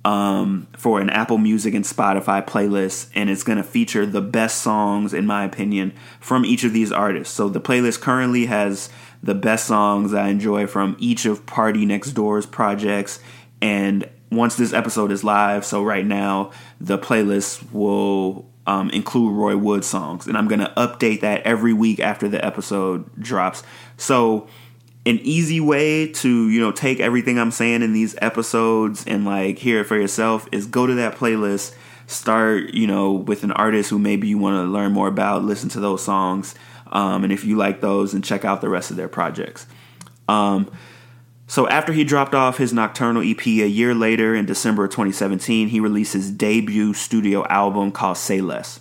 um, 0.03 0.67
for 0.75 0.99
an 0.99 1.09
Apple 1.09 1.37
Music 1.37 1.73
and 1.73 1.85
Spotify 1.85 2.45
playlist, 2.45 3.09
and 3.13 3.29
it's 3.29 3.43
going 3.43 3.57
to 3.57 3.63
feature 3.63 4.05
the 4.05 4.21
best 4.21 4.59
songs, 4.61 5.13
in 5.13 5.25
my 5.25 5.43
opinion, 5.43 5.93
from 6.19 6.45
each 6.45 6.63
of 6.63 6.73
these 6.73 6.91
artists. 6.91 7.33
So 7.33 7.49
the 7.49 7.61
playlist 7.61 8.01
currently 8.01 8.47
has 8.47 8.89
the 9.21 9.35
best 9.35 9.67
songs 9.67 10.13
I 10.13 10.29
enjoy 10.29 10.65
from 10.65 10.95
each 10.99 11.25
of 11.25 11.45
Party 11.45 11.85
Next 11.85 12.11
Door's 12.11 12.45
projects, 12.45 13.19
and 13.61 14.09
once 14.31 14.55
this 14.55 14.73
episode 14.73 15.11
is 15.11 15.23
live, 15.23 15.65
so 15.65 15.83
right 15.83 16.05
now 16.05 16.51
the 16.79 16.97
playlist 16.97 17.71
will 17.71 18.49
um, 18.65 18.89
include 18.91 19.35
Roy 19.35 19.57
Wood 19.57 19.83
songs, 19.83 20.25
and 20.25 20.37
I'm 20.37 20.47
going 20.47 20.61
to 20.61 20.73
update 20.77 21.21
that 21.21 21.41
every 21.43 21.73
week 21.73 21.99
after 21.99 22.27
the 22.29 22.43
episode 22.43 23.21
drops. 23.21 23.63
So 23.97 24.47
an 25.05 25.19
easy 25.23 25.59
way 25.59 26.07
to 26.11 26.49
you 26.49 26.59
know 26.59 26.71
take 26.71 26.99
everything 26.99 27.39
i'm 27.39 27.51
saying 27.51 27.81
in 27.81 27.93
these 27.93 28.15
episodes 28.21 29.03
and 29.07 29.25
like 29.25 29.57
hear 29.57 29.81
it 29.81 29.85
for 29.85 29.97
yourself 29.97 30.47
is 30.51 30.67
go 30.67 30.85
to 30.85 30.93
that 30.95 31.15
playlist 31.15 31.73
start 32.07 32.73
you 32.73 32.85
know 32.85 33.11
with 33.11 33.43
an 33.43 33.51
artist 33.53 33.89
who 33.89 33.97
maybe 33.97 34.27
you 34.27 34.37
want 34.37 34.55
to 34.55 34.71
learn 34.71 34.91
more 34.91 35.07
about 35.07 35.43
listen 35.43 35.69
to 35.69 35.79
those 35.79 36.03
songs 36.03 36.53
um, 36.91 37.23
and 37.23 37.31
if 37.31 37.43
you 37.43 37.55
like 37.55 37.81
those 37.81 38.13
and 38.13 38.23
check 38.23 38.43
out 38.45 38.61
the 38.61 38.69
rest 38.69 38.91
of 38.91 38.97
their 38.97 39.07
projects. 39.07 39.65
Um, 40.27 40.69
so 41.47 41.67
after 41.67 41.93
he 41.93 42.03
dropped 42.03 42.35
off 42.35 42.57
his 42.57 42.73
nocturnal 42.73 43.23
ep 43.29 43.45
a 43.45 43.67
year 43.67 43.93
later 43.93 44.33
in 44.35 44.45
december 44.45 44.85
of 44.85 44.91
2017 44.91 45.67
he 45.67 45.81
released 45.81 46.13
his 46.13 46.31
debut 46.31 46.93
studio 46.93 47.45
album 47.47 47.91
called 47.91 48.15
say 48.15 48.39
less 48.39 48.79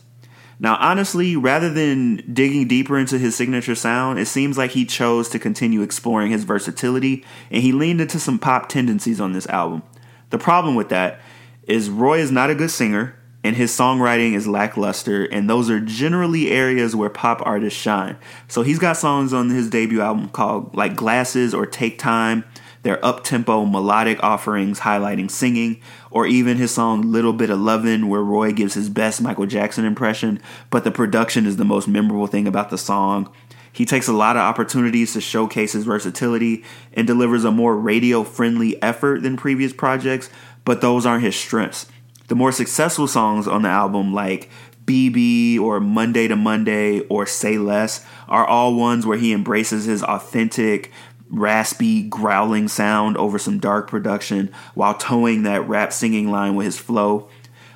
now, 0.63 0.77
honestly, 0.79 1.37
rather 1.37 1.71
than 1.71 2.17
digging 2.31 2.69
deeper 2.69 2.99
into 2.99 3.19
his 3.19 3.35
signature 3.35 3.75
sound, 3.75 4.19
it 4.19 4.27
seems 4.27 4.59
like 4.59 4.73
he 4.73 4.85
chose 4.85 5.31
to 5.31 5.39
continue 5.39 5.81
exploring 5.81 6.31
his 6.31 6.45
versatility 6.45 7.25
and 7.51 7.63
he 7.63 7.73
leaned 7.73 8.03
into 8.03 8.21
some 8.21 8.39
pop 8.39 8.69
tendencies 8.69 9.23
on 9.23 9.33
this 9.33 9.47
album. 9.47 9.83
The 10.29 10.39
problem 10.39 10.75
with 10.75 10.91
that 10.91 11.19
is 11.63 11.89
Roy 11.89 12.19
is 12.19 12.31
not 12.31 12.51
a 12.51 12.55
good 12.55 12.71
singer 12.71 13.17
and 13.43 13.57
his 13.57 13.73
songwriting 13.73 14.35
is 14.35 14.47
lackluster, 14.47 15.25
and 15.25 15.49
those 15.49 15.71
are 15.71 15.81
generally 15.81 16.51
areas 16.51 16.95
where 16.95 17.09
pop 17.09 17.41
artists 17.47 17.81
shine. 17.81 18.19
So 18.49 18.61
he's 18.61 18.79
got 18.79 18.99
songs 18.99 19.33
on 19.33 19.49
his 19.49 19.71
debut 19.71 20.03
album 20.03 20.29
called 20.29 20.77
like 20.77 20.95
Glasses 20.95 21.55
or 21.55 21.65
Take 21.65 21.99
Time 21.99 22.45
they're 22.83 23.05
up 23.05 23.25
tempo 23.25 23.65
melodic 23.65 24.23
offerings 24.23 24.81
highlighting 24.81 25.31
singing, 25.31 25.81
or 26.11 26.27
even 26.27 26.57
his 26.57 26.71
song 26.71 27.03
Little 27.03 27.33
Bit 27.33 27.51
of 27.51 27.61
Lovin', 27.61 28.09
where 28.09 28.23
Roy 28.23 28.53
gives 28.53 28.75
his 28.75 28.89
best 28.89 29.23
Michael 29.23 29.47
Jackson 29.47 29.85
impression, 29.85 30.41
but 30.71 30.85
the 30.85 30.91
production 30.91 31.47
is 31.47 31.57
the 31.57 31.65
most 31.65 31.89
memorable 31.89 32.27
thing 32.27 32.47
about 32.47 32.71
the 32.71 32.79
song. 32.79 33.33
He 33.73 33.85
takes 33.85 34.09
a 34.09 34.13
lot 34.13 34.37
of 34.37 34.43
opportunities 34.43 35.13
to 35.13 35.21
showcase 35.21 35.73
his 35.73 35.85
versatility 35.85 36.65
and 36.93 37.07
delivers 37.07 37.45
a 37.45 37.53
more 37.53 37.77
radio 37.77 38.25
friendly 38.25 38.81
effort 38.83 39.23
than 39.23 39.37
previous 39.37 39.73
projects, 39.73 40.29
but 40.65 40.81
those 40.81 41.07
aren't 41.07 41.25
his 41.25 41.37
strengths. 41.37 41.87
The 42.29 42.35
more 42.35 42.53
successful 42.53 43.07
songs 43.07 43.47
on 43.47 43.63
the 43.63 43.69
album, 43.69 44.13
like 44.13 44.51
BB 44.85 45.61
or 45.61 45.79
Monday 45.79 46.27
to 46.27 46.37
Monday 46.37 47.01
or 47.03 47.27
Say 47.27 47.59
Less, 47.59 48.05
are 48.29 48.45
all 48.45 48.75
ones 48.75 49.07
where 49.07 49.19
he 49.19 49.33
embraces 49.33 49.85
his 49.85 50.03
authentic, 50.03 50.91
raspy, 51.31 52.03
growling 52.03 52.69
sound 52.69 53.17
over 53.17 53.39
some 53.39 53.59
dark 53.59 53.89
production 53.89 54.53
while 54.75 54.95
toeing 54.95 55.45
that 55.45 55.67
rap 55.69 55.93
singing 55.93 56.31
line 56.31 56.55
with 56.55 56.67
his 56.67 56.79
flow. 56.79 57.29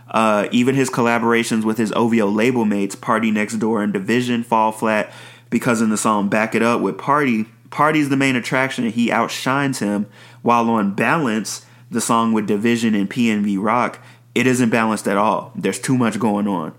Uh, 0.08 0.48
even 0.52 0.74
his 0.74 0.90
collaborations 0.90 1.64
with 1.64 1.78
his 1.78 1.92
OVO 1.92 2.26
label 2.26 2.64
mates, 2.64 2.94
Party 2.94 3.30
Next 3.30 3.54
Door 3.54 3.82
and 3.82 3.94
dvsn, 3.94 4.44
fall 4.44 4.70
flat 4.70 5.12
because 5.50 5.80
in 5.80 5.90
the 5.90 5.96
song 5.96 6.28
Back 6.28 6.54
It 6.54 6.62
Up 6.62 6.80
with 6.80 6.98
Party, 6.98 7.46
Party's 7.70 8.08
the 8.08 8.16
main 8.16 8.36
attraction 8.36 8.84
and 8.84 8.94
he 8.94 9.10
outshines 9.10 9.78
him, 9.78 10.06
while 10.42 10.68
on 10.70 10.94
balance, 10.94 11.64
the 11.90 12.00
song 12.00 12.32
with 12.32 12.48
dvsn 12.48 12.98
and 12.98 13.10
PNB 13.10 13.60
Rock, 13.60 14.00
it 14.34 14.46
isn't 14.46 14.70
balanced 14.70 15.08
at 15.08 15.16
all. 15.16 15.52
There's 15.54 15.80
too 15.80 15.96
much 15.96 16.18
going 16.18 16.46
on. 16.48 16.74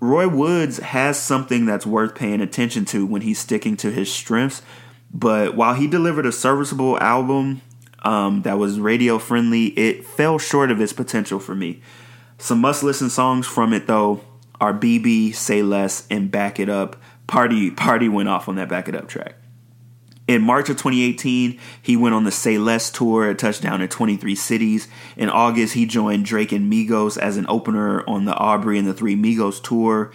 Roy 0.00 0.28
Woods 0.28 0.78
has 0.78 1.20
something 1.20 1.66
that's 1.66 1.86
worth 1.86 2.14
paying 2.14 2.40
attention 2.40 2.84
to 2.86 3.06
when 3.06 3.22
he's 3.22 3.38
sticking 3.38 3.76
to 3.78 3.90
his 3.90 4.12
strengths 4.12 4.62
but 5.16 5.56
while 5.56 5.72
he 5.72 5.86
delivered 5.86 6.26
a 6.26 6.32
serviceable 6.32 6.98
album 7.00 7.62
um, 8.02 8.42
that 8.42 8.58
was 8.58 8.78
radio 8.78 9.18
friendly, 9.18 9.68
it 9.68 10.04
fell 10.04 10.38
short 10.38 10.70
of 10.70 10.78
its 10.78 10.92
potential 10.92 11.40
for 11.40 11.54
me. 11.54 11.80
Some 12.36 12.60
must 12.60 12.82
listen 12.82 13.08
songs 13.08 13.46
from 13.46 13.72
it 13.72 13.86
though 13.86 14.20
are 14.60 14.74
BB, 14.74 15.34
Say 15.34 15.62
Less, 15.62 16.06
and 16.10 16.30
Back 16.30 16.60
It 16.60 16.68
Up. 16.68 16.96
Party 17.26 17.70
Party 17.70 18.10
went 18.10 18.28
off 18.28 18.46
on 18.46 18.56
that 18.56 18.68
Back 18.68 18.88
It 18.88 18.94
Up 18.94 19.08
track. 19.08 19.36
In 20.28 20.42
March 20.42 20.68
of 20.68 20.76
2018, 20.76 21.58
he 21.80 21.96
went 21.96 22.14
on 22.14 22.24
the 22.24 22.30
Say 22.30 22.58
Less 22.58 22.90
tour, 22.90 23.30
a 23.30 23.34
touchdown 23.34 23.80
in 23.80 23.88
23 23.88 24.34
cities. 24.34 24.86
In 25.16 25.30
August, 25.30 25.72
he 25.72 25.86
joined 25.86 26.26
Drake 26.26 26.52
and 26.52 26.70
Migos 26.70 27.16
as 27.16 27.38
an 27.38 27.46
opener 27.48 28.06
on 28.06 28.26
the 28.26 28.34
Aubrey 28.34 28.78
and 28.78 28.86
the 28.86 28.94
Three 28.94 29.16
Migos 29.16 29.62
tour. 29.62 30.12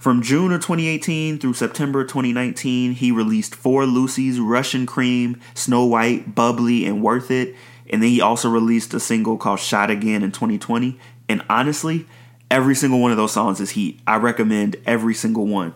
From 0.00 0.22
June 0.22 0.50
of 0.50 0.62
2018 0.62 1.38
through 1.38 1.52
September 1.52 2.04
2019, 2.04 2.92
he 2.92 3.12
released 3.12 3.54
four 3.54 3.82
loosies, 3.82 4.38
Russian 4.40 4.86
Cream, 4.86 5.38
Snow 5.52 5.84
White, 5.84 6.34
Bubbly, 6.34 6.86
and 6.86 7.02
Worth 7.02 7.30
It. 7.30 7.54
And 7.90 8.02
then 8.02 8.08
he 8.08 8.22
also 8.22 8.48
released 8.48 8.94
a 8.94 8.98
single 8.98 9.36
called 9.36 9.60
Shot 9.60 9.90
Again 9.90 10.22
in 10.22 10.32
2020. 10.32 10.98
And 11.28 11.44
honestly, 11.50 12.06
every 12.50 12.74
single 12.74 12.98
one 12.98 13.10
of 13.10 13.18
those 13.18 13.32
songs 13.32 13.60
is 13.60 13.72
heat. 13.72 14.00
I 14.06 14.16
recommend 14.16 14.76
every 14.86 15.12
single 15.12 15.46
one. 15.46 15.74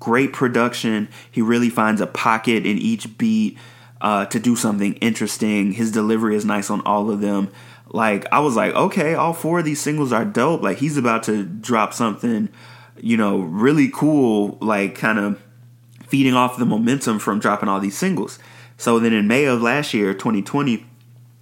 Great 0.00 0.32
production. 0.32 1.08
He 1.30 1.40
really 1.40 1.70
finds 1.70 2.00
a 2.00 2.08
pocket 2.08 2.66
in 2.66 2.76
each 2.76 3.16
beat 3.18 3.56
uh, 4.00 4.26
to 4.26 4.40
do 4.40 4.56
something 4.56 4.94
interesting. 4.94 5.74
His 5.74 5.92
delivery 5.92 6.34
is 6.34 6.44
nice 6.44 6.70
on 6.70 6.80
all 6.80 7.08
of 7.08 7.20
them. 7.20 7.52
Like, 7.86 8.26
I 8.32 8.40
was 8.40 8.56
like, 8.56 8.74
okay, 8.74 9.14
all 9.14 9.32
four 9.32 9.60
of 9.60 9.64
these 9.64 9.80
singles 9.80 10.12
are 10.12 10.24
dope. 10.24 10.60
Like, 10.60 10.78
he's 10.78 10.96
about 10.96 11.22
to 11.24 11.44
drop 11.44 11.94
something 11.94 12.48
you 13.02 13.16
know, 13.16 13.38
really 13.38 13.90
cool, 13.92 14.58
like 14.60 14.94
kind 14.94 15.18
of 15.18 15.42
feeding 16.06 16.34
off 16.34 16.58
the 16.58 16.66
momentum 16.66 17.18
from 17.18 17.38
dropping 17.38 17.68
all 17.68 17.80
these 17.80 17.96
singles. 17.96 18.38
So 18.76 18.98
then 18.98 19.12
in 19.12 19.28
May 19.28 19.44
of 19.44 19.62
last 19.62 19.94
year, 19.94 20.12
2020, 20.14 20.86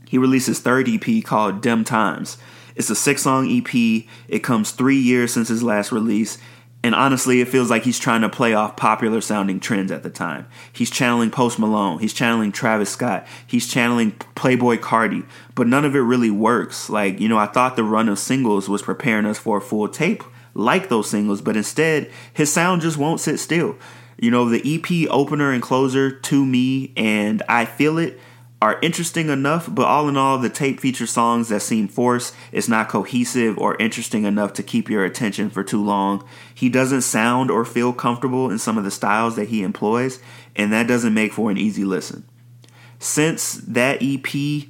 he 0.06 0.18
released 0.18 0.46
his 0.46 0.60
third 0.60 0.88
EP 0.88 1.24
called 1.24 1.60
Dem 1.60 1.84
Times. 1.84 2.38
It's 2.74 2.90
a 2.90 2.94
six 2.94 3.22
song 3.22 3.50
EP. 3.50 4.04
It 4.28 4.40
comes 4.40 4.70
three 4.70 4.98
years 4.98 5.32
since 5.32 5.48
his 5.48 5.62
last 5.62 5.92
release. 5.92 6.38
And 6.82 6.94
honestly, 6.94 7.40
it 7.40 7.48
feels 7.48 7.70
like 7.70 7.82
he's 7.82 7.98
trying 7.98 8.20
to 8.20 8.28
play 8.28 8.54
off 8.54 8.76
popular 8.76 9.20
sounding 9.20 9.58
trends 9.58 9.90
at 9.90 10.04
the 10.04 10.10
time. 10.10 10.46
He's 10.72 10.90
channeling 10.90 11.30
Post 11.30 11.58
Malone. 11.58 11.98
He's 11.98 12.12
channeling 12.12 12.52
Travis 12.52 12.90
Scott. 12.90 13.26
He's 13.46 13.66
channeling 13.66 14.12
Playboi 14.36 14.78
Carti. 14.78 15.26
But 15.56 15.66
none 15.66 15.84
of 15.84 15.96
it 15.96 16.00
really 16.00 16.30
works. 16.30 16.88
Like, 16.88 17.18
you 17.18 17.28
know, 17.28 17.38
I 17.38 17.46
thought 17.46 17.74
the 17.74 17.82
run 17.82 18.08
of 18.08 18.18
singles 18.18 18.68
was 18.68 18.82
preparing 18.82 19.26
us 19.26 19.38
for 19.38 19.58
a 19.58 19.60
full 19.60 19.88
tape 19.88 20.22
like 20.58 20.88
those 20.88 21.08
singles, 21.08 21.40
but 21.40 21.56
instead 21.56 22.10
his 22.32 22.52
sound 22.52 22.82
just 22.82 22.98
won't 22.98 23.20
sit 23.20 23.38
still. 23.38 23.76
You 24.18 24.30
know, 24.30 24.48
the 24.48 24.62
EP 24.64 25.08
opener 25.10 25.52
and 25.52 25.62
closer 25.62 26.10
to 26.10 26.44
me 26.44 26.92
and 26.96 27.42
I 27.48 27.64
Feel 27.64 27.98
It 27.98 28.18
are 28.60 28.80
interesting 28.82 29.28
enough, 29.28 29.72
but 29.72 29.86
all 29.86 30.08
in 30.08 30.16
all, 30.16 30.36
the 30.36 30.50
tape 30.50 30.80
features 30.80 31.12
songs 31.12 31.48
that 31.48 31.60
seem 31.60 31.86
forced. 31.86 32.34
It's 32.50 32.68
not 32.68 32.88
cohesive 32.88 33.56
or 33.56 33.76
interesting 33.76 34.24
enough 34.24 34.52
to 34.54 34.64
keep 34.64 34.90
your 34.90 35.04
attention 35.04 35.48
for 35.48 35.62
too 35.62 35.82
long. 35.82 36.26
He 36.52 36.68
doesn't 36.68 37.02
sound 37.02 37.52
or 37.52 37.64
feel 37.64 37.92
comfortable 37.92 38.50
in 38.50 38.58
some 38.58 38.76
of 38.76 38.82
the 38.82 38.90
styles 38.90 39.36
that 39.36 39.48
he 39.48 39.62
employs, 39.62 40.18
and 40.56 40.72
that 40.72 40.88
doesn't 40.88 41.14
make 41.14 41.32
for 41.32 41.52
an 41.52 41.58
easy 41.58 41.84
listen. 41.84 42.24
Since 42.98 43.54
that 43.68 43.98
EP, 44.02 44.68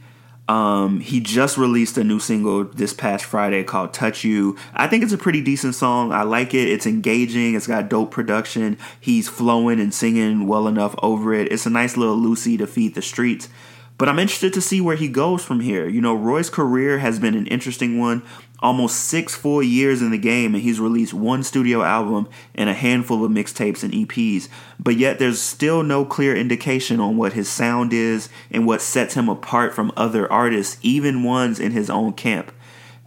Um, 0.49 1.01
he 1.01 1.21
just 1.21 1.59
released 1.59 1.99
a 1.99 2.05
new 2.05 2.19
single 2.19 2.65
this 2.65 2.95
past 2.95 3.25
Friday 3.25 3.63
called 3.65 3.93
Touch 3.93 4.25
You. 4.25 4.57
I 4.73 4.89
think 4.89 5.05
it's 5.05 5.13
a 5.13 5.19
pretty 5.19 5.43
decent 5.43 5.75
song. 5.75 6.11
I 6.11 6.23
like 6.23 6.55
it. 6.55 6.69
It's 6.69 6.87
engaging. 6.87 7.55
It's 7.55 7.67
got 7.67 7.91
dope 7.91 8.11
production. 8.11 8.79
He's 8.99 9.29
flowing 9.29 9.79
and 9.79 9.93
singing 9.93 10.47
well 10.47 10.67
enough 10.67 10.95
over 11.03 11.35
it. 11.35 11.53
It's 11.53 11.67
a 11.67 11.71
nice 11.71 11.99
little 11.99 12.17
loosie 12.17 12.57
to 12.57 12.67
feed 12.67 12.95
the 12.95 13.03
streets. 13.03 13.51
But 13.99 14.09
I'm 14.09 14.21
interested 14.21 14.53
to 14.55 14.61
see 14.61 14.81
where 14.81 14.97
he 14.97 15.09
goes 15.09 15.45
from 15.45 15.61
here. 15.61 15.89
You 15.89 16.01
know, 16.01 16.15
Roy's 16.15 16.49
career 16.49 16.99
has 16.99 17.19
been 17.19 17.35
an 17.35 17.49
interesting 17.49 17.99
one 17.99 18.23
almost 18.61 18.97
six 18.97 19.35
full 19.35 19.63
years 19.63 20.03
in 20.03 20.11
the 20.11 20.19
game 20.19 20.55
and 20.55 20.63
he's 20.63 20.81
released 20.81 21.15
one 21.15 21.43
studio 21.43 21.83
album 21.83 22.29
and 22.55 22.69
a 22.69 22.75
handful 22.75 23.25
of 23.25 23.31
mixtapes 23.31 23.83
and 23.83 23.93
EPs, 23.93 24.49
but 24.81 24.97
yet 24.97 25.19
there's 25.19 25.41
still 25.41 25.83
no 25.83 26.05
clear 26.05 26.35
indication 26.35 26.99
on 26.99 27.17
what 27.17 27.35
his 27.35 27.49
sound 27.49 27.93
is 27.93 28.29
and 28.51 28.67
what 28.67 28.83
sets 28.83 29.15
him 29.15 29.29
apart 29.29 29.75
from 29.75 29.93
other 29.97 30.31
artists, 30.33 30.79
even 30.83 31.23
ones 31.23 31.61
in 31.61 31.73
his 31.73 31.89
own 31.89 32.13
camp. 32.13 32.53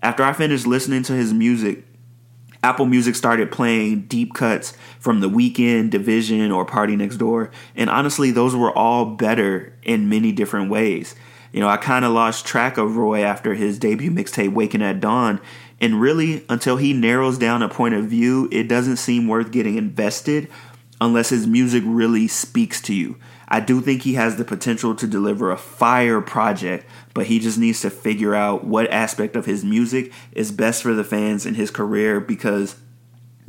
After 0.02 0.24
I 0.24 0.34
finished 0.34 0.66
listening 0.66 1.04
to 1.04 1.14
his 1.14 1.34
music, 1.34 1.84
Apple 2.64 2.86
Music 2.86 3.16
started 3.16 3.52
playing 3.52 4.02
deep 4.02 4.34
cuts 4.34 4.78
from 5.00 5.20
The 5.20 5.30
Weeknd, 5.30 5.90
dvsn, 5.90 6.56
or 6.56 6.64
Party 6.64 6.96
Next 6.96 7.18
Door, 7.18 7.52
and 7.76 7.90
honestly, 7.90 8.30
those 8.30 8.56
were 8.56 8.72
all 8.72 9.06
better 9.06 9.74
in 9.82 10.10
many 10.10 10.32
different 10.32 10.70
ways. 10.70 11.16
You 11.52 11.60
know, 11.60 11.68
I 11.68 11.78
kind 11.78 12.06
of 12.06 12.12
lost 12.12 12.46
track 12.46 12.78
of 12.78 12.96
Roy 12.96 13.24
after 13.24 13.54
his 13.54 13.78
debut 13.78 14.12
mixtape, 14.12 14.54
Waking 14.54 14.82
at 14.82 15.00
Dawn. 15.00 15.42
And 15.80 16.00
really, 16.00 16.46
until 16.48 16.78
he 16.78 16.94
narrows 16.94 17.38
down 17.38 17.64
a 17.64 17.70
point 17.70 17.96
of 17.96 18.06
view, 18.06 18.48
it 18.52 18.68
doesn't 18.68 18.98
seem 18.98 19.28
worth 19.28 19.52
getting 19.52 19.76
invested 19.76 20.48
unless 21.02 21.30
his 21.30 21.48
music 21.48 21.84
really 21.86 22.28
speaks 22.28 22.80
to 22.82 22.94
you. 22.94 23.18
I 23.48 23.60
do 23.60 23.82
think 23.82 24.04
he 24.04 24.14
has 24.14 24.38
the 24.38 24.46
potential 24.46 24.96
to 24.96 25.08
deliver 25.08 25.52
a 25.52 25.58
fire 25.58 26.22
project, 26.22 26.86
but 27.14 27.26
he 27.26 27.40
just 27.40 27.58
needs 27.58 27.82
to 27.82 27.90
figure 27.90 28.34
out 28.34 28.64
what 28.64 28.90
aspect 28.92 29.36
of 29.36 29.46
his 29.46 29.66
music 29.66 30.14
is 30.32 30.54
best 30.54 30.84
for 30.84 30.94
the 30.94 31.04
fans 31.04 31.46
in 31.46 31.56
his 31.56 31.72
career 31.72 32.22
because 32.22 32.76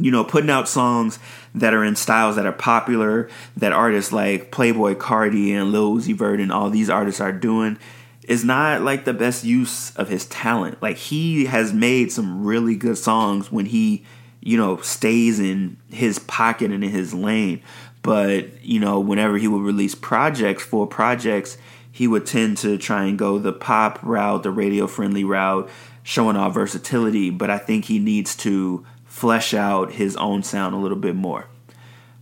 you 0.02 0.10
know, 0.10 0.24
putting 0.24 0.50
out 0.50 0.68
songs 0.68 1.18
that 1.54 1.74
are 1.74 1.84
in 1.84 1.96
styles 1.96 2.36
that 2.36 2.46
are 2.46 2.52
popular, 2.52 3.28
that 3.56 3.72
artists 3.72 4.12
like 4.12 4.50
Playboi 4.50 4.96
Carti 4.96 5.52
and 5.52 5.70
Lil 5.70 5.96
Uzi 5.96 6.14
Vert 6.14 6.40
and 6.40 6.52
all 6.52 6.70
these 6.70 6.90
artists 6.90 7.20
are 7.20 7.32
doing, 7.32 7.78
is 8.24 8.44
not 8.44 8.82
like 8.82 9.04
the 9.04 9.14
best 9.14 9.44
use 9.44 9.94
of 9.96 10.08
his 10.08 10.26
talent. 10.26 10.82
Like 10.82 10.96
he 10.96 11.44
has 11.46 11.72
made 11.72 12.10
some 12.10 12.44
really 12.44 12.74
good 12.74 12.98
songs 12.98 13.52
when 13.52 13.66
he, 13.66 14.04
you 14.40 14.56
know, 14.56 14.78
stays 14.78 15.38
in 15.38 15.76
his 15.88 16.18
pocket 16.18 16.72
and 16.72 16.82
in 16.82 16.90
his 16.90 17.14
lane. 17.14 17.62
But, 18.02 18.64
you 18.64 18.80
know, 18.80 18.98
whenever 18.98 19.38
he 19.38 19.46
would 19.46 19.62
release 19.62 19.94
projects, 19.94 20.64
full 20.64 20.88
projects, 20.88 21.56
he 21.92 22.08
would 22.08 22.26
tend 22.26 22.56
to 22.58 22.76
try 22.78 23.04
and 23.04 23.16
go 23.16 23.38
the 23.38 23.52
pop 23.52 24.02
route, 24.02 24.42
the 24.42 24.50
radio 24.50 24.88
friendly 24.88 25.22
route, 25.22 25.70
showing 26.02 26.36
off 26.36 26.54
versatility. 26.54 27.30
But 27.30 27.50
I 27.50 27.58
think 27.58 27.84
he 27.84 28.00
needs 28.00 28.34
to 28.36 28.84
flesh 29.12 29.52
out 29.52 29.92
his 29.92 30.16
own 30.16 30.42
sound 30.42 30.74
a 30.74 30.78
little 30.78 30.96
bit 30.96 31.14
more. 31.14 31.46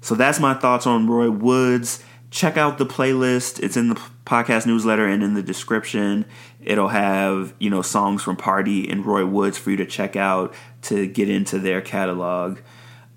So 0.01 0.17
that's 0.17 0.41
my 0.41 0.55
thoughts 0.55 0.89
on 0.89 1.07
Roy 1.07 1.31
Woods. 1.31 2.03
Check 2.33 2.57
out 2.57 2.79
the 2.79 2.85
playlist. 2.85 3.61
It's 3.61 3.77
in 3.77 3.91
the 3.91 4.01
podcast 4.27 4.67
newsletter 4.67 5.07
and 5.07 5.23
in 5.23 5.35
the 5.35 5.43
description. 5.43 6.25
It'll 6.61 6.89
have, 6.89 7.55
you 7.61 7.71
know, 7.71 7.81
songs 7.81 8.25
from 8.25 8.35
Party 8.35 8.91
and 8.91 9.07
Roy 9.07 9.25
Woods 9.25 9.57
for 9.57 9.71
you 9.71 9.77
to 9.77 9.87
check 9.87 10.17
out 10.17 10.53
to 10.83 11.07
get 11.07 11.31
into 11.31 11.61
their 11.61 11.81
catalog. 11.81 12.59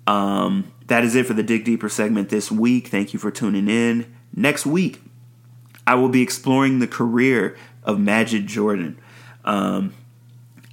Um, 0.06 0.70
that 0.86 1.02
is 1.02 1.16
it 1.16 1.26
for 1.26 1.34
the 1.34 1.42
Dig 1.42 1.64
Deeper 1.64 1.88
segment 1.88 2.28
this 2.28 2.52
week. 2.52 2.86
Thank 2.86 3.12
you 3.12 3.18
for 3.18 3.32
tuning 3.32 3.68
in. 3.68 4.14
Next 4.36 4.64
week, 4.64 5.02
I 5.84 5.96
will 5.96 6.08
be 6.10 6.22
exploring 6.22 6.78
the 6.78 6.86
career 6.86 7.56
of 7.82 7.98
Majid 7.98 8.46
Jordan. 8.46 9.00
Um, 9.44 9.92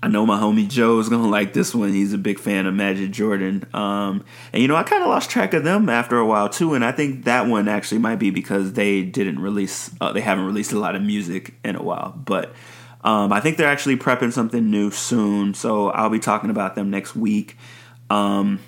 I 0.04 0.08
know 0.08 0.26
my 0.26 0.40
homie 0.40 0.68
Joe 0.68 1.00
is 1.00 1.10
gonna 1.10 1.30
like 1.30 1.54
this 1.54 1.76
one. 1.76 1.94
He's 1.94 2.12
a 2.12 2.18
big 2.18 2.40
fan 2.40 2.66
of 2.66 2.74
Majid 2.74 3.12
Jordan, 3.12 3.66
um, 3.74 4.24
and 4.52 4.62
you 4.62 4.68
know 4.68 4.76
I 4.76 4.82
kind 4.82 5.04
of 5.04 5.10
lost 5.10 5.30
track 5.30 5.54
of 5.54 5.64
them 5.64 5.90
after 5.90 6.18
a 6.18 6.26
while 6.26 6.50
too. 6.50 6.74
And 6.74 6.84
I 6.84 6.92
think 6.92 7.26
that 7.26 7.46
one 7.46 7.68
actually 7.68 8.00
might 8.00 8.16
be 8.16 8.32
because 8.32 8.74
they 8.74 9.04
didn't 9.04 9.40
release, 9.40 9.92
uh, 10.02 10.12
they 10.12 10.22
haven't 10.22 10.46
released 10.46 10.72
a 10.72 10.80
lot 10.80 10.96
of 10.96 11.04
music 11.04 11.54
in 11.64 11.76
a 11.76 11.84
while. 11.84 12.20
But 12.26 12.52
um, 13.04 13.32
I 13.32 13.42
think 13.42 13.58
they're 13.58 13.68
actually 13.68 13.98
prepping 13.98 14.34
something 14.34 14.72
new 14.72 14.90
soon, 14.90 15.54
so 15.54 15.90
I'll 15.92 16.10
be 16.10 16.20
talking 16.20 16.50
about 16.50 16.74
them 16.74 16.90
next 16.90 17.16
week. 17.16 17.56
Um, 18.10 18.60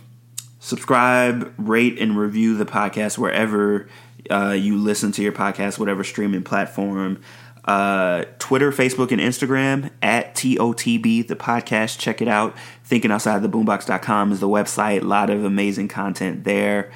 subscribe, 0.59 1.51
rate, 1.57 1.97
and 1.99 2.15
review 2.15 2.55
the 2.57 2.65
podcast 2.65 3.17
wherever 3.17 3.89
uh, 4.29 4.51
you 4.51 4.77
listen 4.77 5.11
to 5.13 5.23
your 5.23 5.33
podcast, 5.33 5.79
whatever 5.79 6.03
streaming 6.03 6.43
platform 6.43 7.21
uh, 7.65 8.25
Twitter, 8.39 8.71
Facebook, 8.71 9.11
and 9.11 9.21
Instagram 9.21 9.91
at 10.01 10.35
TOTB, 10.35 11.27
the 11.27 11.35
podcast. 11.35 11.97
Check 11.99 12.21
it 12.21 12.27
out. 12.27 12.55
Thinking 12.83 13.11
Outside 13.11 13.41
the 13.41 13.49
ThinkingOutsideTheBoombox.com 13.49 14.31
is 14.31 14.39
the 14.39 14.49
website. 14.49 15.01
A 15.01 15.05
lot 15.05 15.29
of 15.29 15.43
amazing 15.43 15.87
content 15.87 16.43
there. 16.43 16.91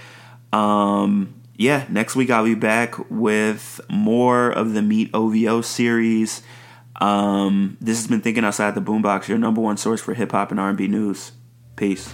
Um, 0.52 1.34
yeah, 1.56 1.86
next 1.90 2.16
week 2.16 2.30
I'll 2.30 2.46
be 2.46 2.56
back 2.56 2.96
with 3.10 3.82
more 3.90 4.50
of 4.50 4.74
the 4.74 4.82
Meet 4.82 5.12
OVO 5.14 5.62
series. 5.62 6.42
Um, 7.00 7.78
this 7.80 7.98
has 7.98 8.08
been 8.08 8.22
Thinking 8.22 8.44
Outside 8.44 8.76
the 8.76 8.82
Boombox, 8.82 9.28
your 9.28 9.38
number 9.38 9.62
one 9.62 9.78
source 9.78 10.02
for 10.02 10.14
hip 10.14 10.32
hop 10.32 10.52
and 10.52 10.60
R&B 10.60 10.88
news. 10.88 11.32
Peace. 11.76 12.14